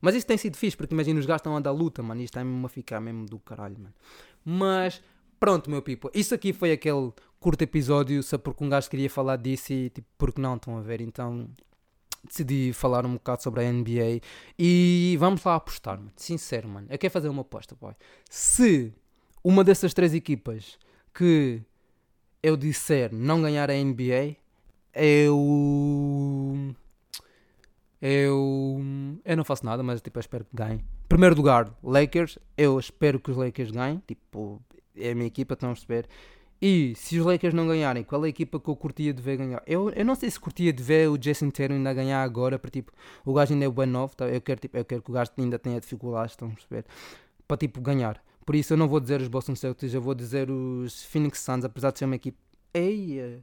Mas 0.00 0.14
isso 0.14 0.26
tem 0.26 0.36
sido 0.36 0.56
fixe, 0.56 0.76
porque 0.76 0.94
imagina 0.94 1.18
os 1.18 1.26
gajos 1.26 1.40
estão 1.40 1.56
a 1.56 1.60
dar 1.60 1.70
luta, 1.70 2.02
mano. 2.02 2.20
Isto 2.20 2.34
está 2.34 2.44
mesmo 2.44 2.66
a 2.66 2.68
ficar 2.68 3.00
mesmo 3.00 3.26
do 3.26 3.38
caralho, 3.38 3.78
mano. 3.78 3.94
Mas 4.44 5.02
pronto, 5.38 5.70
meu 5.70 5.80
people. 5.80 6.10
Isso 6.12 6.34
aqui 6.34 6.52
foi 6.52 6.72
aquele 6.72 7.12
curto 7.38 7.62
episódio, 7.62 8.22
só 8.22 8.36
porque 8.36 8.64
um 8.64 8.68
gajo 8.68 8.90
queria 8.90 9.08
falar 9.08 9.36
disso 9.36 9.72
e 9.72 9.90
tipo, 9.90 10.08
porque 10.18 10.40
não 10.40 10.56
estão 10.56 10.76
a 10.76 10.80
ver. 10.80 11.00
Então 11.00 11.48
decidi 12.24 12.72
falar 12.72 13.04
um 13.04 13.14
bocado 13.14 13.42
sobre 13.42 13.64
a 13.64 13.72
NBA 13.72 14.20
e 14.58 15.16
vamos 15.18 15.42
lá 15.44 15.56
apostar, 15.56 15.98
mano. 15.98 16.12
Sincero, 16.16 16.68
mano. 16.68 16.86
Eu 16.90 16.98
quero 16.98 17.12
fazer 17.12 17.28
uma 17.28 17.42
aposta, 17.42 17.74
boy. 17.74 17.94
Se 18.28 18.92
uma 19.42 19.64
dessas 19.64 19.92
três 19.94 20.14
equipas 20.14 20.78
que 21.14 21.62
eu 22.42 22.56
disser 22.56 23.12
não 23.12 23.40
ganhar 23.40 23.70
a 23.70 23.74
NBA, 23.74 24.36
eu. 24.94 26.74
Eu. 28.00 28.80
Eu 29.24 29.36
não 29.36 29.44
faço 29.44 29.64
nada, 29.64 29.82
mas 29.82 30.00
tipo, 30.00 30.18
eu 30.18 30.20
espero 30.20 30.44
que 30.44 30.56
ganhe. 30.56 30.84
Primeiro 31.08 31.36
lugar, 31.36 31.72
Lakers. 31.82 32.38
Eu 32.56 32.78
espero 32.78 33.20
que 33.20 33.30
os 33.30 33.36
Lakers 33.36 33.70
ganhem. 33.70 34.02
Tipo, 34.06 34.60
é 34.96 35.12
a 35.12 35.14
minha 35.14 35.26
equipa, 35.26 35.54
estão 35.54 35.70
a 35.70 35.72
perceber. 35.72 36.06
E 36.60 36.94
se 36.94 37.18
os 37.18 37.26
Lakers 37.26 37.54
não 37.54 37.66
ganharem, 37.66 38.04
qual 38.04 38.22
é 38.24 38.26
a 38.26 38.28
equipa 38.28 38.60
que 38.60 38.68
eu 38.68 38.76
curtia 38.76 39.12
de 39.12 39.20
ver 39.20 39.36
ganhar? 39.36 39.60
Eu, 39.66 39.90
eu 39.90 40.04
não 40.04 40.14
sei 40.14 40.30
se 40.30 40.38
curtia 40.38 40.72
de 40.72 40.80
ver 40.80 41.08
o 41.08 41.18
Jason 41.18 41.50
Tatum 41.50 41.74
ainda 41.74 41.92
ganhar 41.92 42.22
agora, 42.22 42.56
para 42.56 42.70
tipo, 42.70 42.92
o 43.24 43.32
gajo 43.32 43.52
ainda 43.52 43.66
é 43.66 43.68
bem 43.68 43.86
novo, 43.86 44.14
tá? 44.14 44.28
eu, 44.28 44.40
quero, 44.40 44.60
tipo, 44.60 44.76
eu 44.76 44.84
quero 44.84 45.02
que 45.02 45.10
o 45.10 45.12
gajo 45.12 45.32
ainda 45.36 45.58
tenha 45.58 45.80
dificuldades, 45.80 46.34
estão 46.34 46.46
a 46.48 46.52
perceber? 46.52 46.84
Para 47.48 47.56
tipo 47.56 47.80
ganhar. 47.80 48.22
Por 48.44 48.54
isso 48.54 48.72
eu 48.72 48.76
não 48.76 48.88
vou 48.88 49.00
dizer 49.00 49.20
os 49.20 49.28
Boston 49.28 49.54
Celtics, 49.54 49.94
eu 49.94 50.00
vou 50.00 50.14
dizer 50.14 50.50
os 50.50 51.04
Phoenix 51.04 51.40
Suns, 51.40 51.64
apesar 51.64 51.92
de 51.92 51.98
ser 51.98 52.04
uma 52.04 52.16
equipe. 52.16 52.38
Eia! 52.74 53.42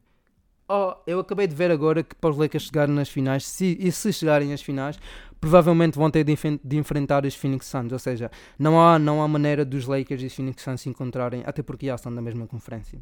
Oh, 0.71 0.93
eu 1.07 1.19
acabei 1.19 1.47
de 1.47 1.55
ver 1.55 1.71
agora 1.71 2.03
que 2.03 2.13
para 2.13 2.29
os 2.29 2.37
Lakers 2.37 2.65
chegarem 2.65 2.93
nas 2.93 3.09
finais, 3.09 3.43
se, 3.43 3.75
e 3.79 3.91
se 3.91 4.13
chegarem 4.13 4.53
às 4.53 4.61
finais, 4.61 4.99
provavelmente 5.41 5.97
vão 5.97 6.11
ter 6.11 6.23
de, 6.23 6.35
de, 6.63 6.77
enfrentar 6.77 7.25
os 7.25 7.33
Phoenix 7.33 7.65
Suns. 7.65 7.91
Ou 7.91 7.97
seja, 7.97 8.29
não 8.57 8.79
há, 8.79 8.99
não 8.99 9.23
há 9.23 9.27
maneira 9.27 9.65
dos 9.65 9.87
Lakers 9.87 10.21
e 10.21 10.25
os 10.27 10.35
Phoenix 10.35 10.61
Suns 10.61 10.81
se 10.81 10.89
encontrarem, 10.89 11.41
até 11.45 11.63
porque 11.63 11.87
já 11.87 11.95
estão 11.95 12.11
na 12.11 12.21
mesma 12.21 12.45
conferência. 12.45 12.99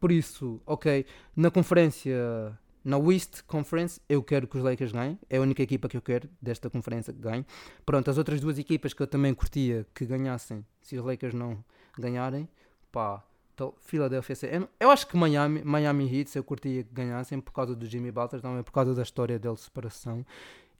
Por 0.00 0.10
isso, 0.10 0.60
ok, 0.66 1.06
na 1.36 1.52
conferência 1.52 2.58
na 2.84 2.98
West 2.98 3.42
Conference, 3.46 4.00
eu 4.08 4.22
quero 4.22 4.46
que 4.46 4.56
os 4.56 4.62
Lakers 4.62 4.92
ganhem. 4.92 5.18
É 5.30 5.38
a 5.38 5.40
única 5.40 5.62
equipa 5.62 5.88
que 5.88 5.96
eu 5.96 6.02
quero 6.02 6.28
desta 6.40 6.68
conferência 6.68 7.12
que 7.12 7.20
ganhe. 7.20 7.46
Pronto, 7.86 8.10
as 8.10 8.18
outras 8.18 8.40
duas 8.40 8.58
equipas 8.58 8.92
que 8.92 9.02
eu 9.02 9.06
também 9.06 9.32
curtia 9.32 9.86
que 9.94 10.04
ganhassem, 10.04 10.64
se 10.82 10.96
os 10.96 11.04
Lakers 11.04 11.34
não 11.34 11.64
ganharem, 11.98 12.48
pá, 12.92 13.24
então, 13.54 13.72
Philadelphia. 13.80 14.36
Eu, 14.50 14.68
eu 14.80 14.90
acho 14.90 15.06
que 15.06 15.16
Miami, 15.16 15.62
Miami 15.62 16.12
Heat 16.12 16.36
eu 16.36 16.44
curtia 16.44 16.82
que 16.82 16.92
ganhassem 16.92 17.40
por 17.40 17.52
causa 17.52 17.74
do 17.74 17.86
Jimmy 17.86 18.10
Butler, 18.10 18.42
também 18.42 18.62
por 18.62 18.72
causa 18.72 18.94
da 18.94 19.02
história 19.02 19.38
dele 19.38 19.54
de 19.54 19.60
separação. 19.60 20.26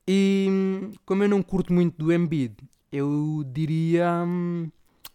E 0.07 0.93
como 1.07 1.23
eu 1.23 1.29
não 1.29 1.43
curto 1.43 1.73
muito 1.73 1.97
do 1.97 2.13
Embiid, 2.13 2.57
eu 2.93 3.43
diria, 3.47 4.25
hum, 4.27 4.71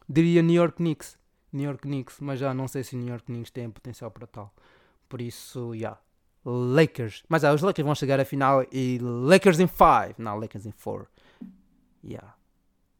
diria 0.08 0.42
New 0.42 0.56
York 0.56 0.78
Knicks. 0.78 1.20
New 1.52 1.66
York 1.66 1.82
Knicks, 1.82 2.20
mas 2.22 2.40
já 2.40 2.54
não 2.54 2.68
sei 2.68 2.84
se 2.84 2.96
New 2.96 3.10
York 3.10 3.26
Knicks 3.26 3.52
tem 3.52 3.70
potencial 3.70 4.10
para 4.10 4.26
tal. 4.26 4.54
Por 5.08 5.22
isso, 5.22 5.72
já. 5.74 5.80
Yeah. 5.80 6.00
Lakers. 6.46 7.24
Mas 7.28 7.44
ah, 7.44 7.54
os 7.54 7.62
Lakers 7.62 7.86
vão 7.86 7.96
chegar 7.96 8.20
à 8.20 8.26
final 8.26 8.66
e 8.72 9.00
Lakers 9.02 9.60
em 9.60 9.68
5. 9.68 9.80
Não, 10.18 10.38
Lakers 10.38 10.66
em 10.66 10.72
4. 10.72 11.08
Yeah. 12.04 12.36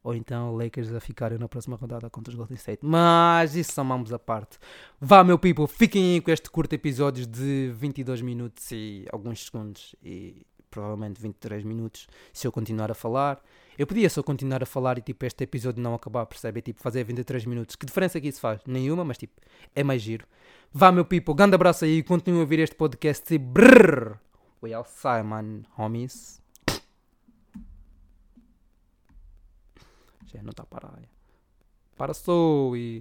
Ou 0.02 0.14
então 0.14 0.56
Lakers 0.56 0.92
a 0.94 1.00
ficarem 1.00 1.38
na 1.38 1.48
próxima 1.48 1.76
rodada 1.76 2.08
contra 2.08 2.30
os 2.30 2.36
Golden 2.36 2.56
State. 2.56 2.84
Mas 2.84 3.54
isso 3.54 3.72
são 3.72 3.84
mamos 3.84 4.12
à 4.12 4.18
parte. 4.18 4.58
Vá, 4.98 5.22
meu 5.22 5.38
people, 5.38 5.66
fiquem 5.66 6.14
aí 6.14 6.20
com 6.20 6.30
este 6.30 6.50
curto 6.50 6.74
episódio 6.74 7.26
de 7.26 7.70
22 7.74 8.22
minutos 8.22 8.70
e 8.72 9.06
alguns 9.12 9.44
segundos. 9.44 9.94
E 10.02 10.46
provavelmente 10.70 11.20
23 11.20 11.64
minutos 11.64 12.06
se 12.32 12.46
eu 12.46 12.52
continuar 12.52 12.90
a 12.90 12.94
falar. 12.94 13.42
Eu 13.80 13.86
podia 13.86 14.10
só 14.10 14.22
continuar 14.22 14.62
a 14.62 14.66
falar 14.66 14.98
e 14.98 15.00
tipo 15.00 15.24
este 15.24 15.42
episódio 15.42 15.82
não 15.82 15.94
acabar, 15.94 16.26
percebe? 16.26 16.60
tipo 16.60 16.82
fazer 16.82 17.02
23 17.02 17.46
minutos. 17.46 17.76
Que 17.76 17.86
diferença 17.86 18.18
é 18.18 18.20
que 18.20 18.28
isso 18.28 18.38
faz? 18.38 18.60
Nenhuma, 18.66 19.06
mas 19.06 19.16
tipo 19.16 19.40
é 19.74 19.82
mais 19.82 20.02
giro. 20.02 20.26
Vá, 20.70 20.92
meu 20.92 21.02
people, 21.02 21.32
grande 21.32 21.54
abraço 21.54 21.86
aí, 21.86 22.02
continuem 22.02 22.40
a 22.40 22.44
ouvir 22.44 22.58
este 22.58 22.76
podcast 22.76 23.32
e 23.32 23.38
brrr. 23.38 24.18
We 24.62 24.74
outside, 24.74 25.22
man, 25.22 25.62
homies. 25.78 26.42
Já 30.26 30.42
não 30.42 30.50
está 30.50 30.66
para 30.66 30.90
Para 31.96 32.12
só 32.12 32.76
e. 32.76 32.98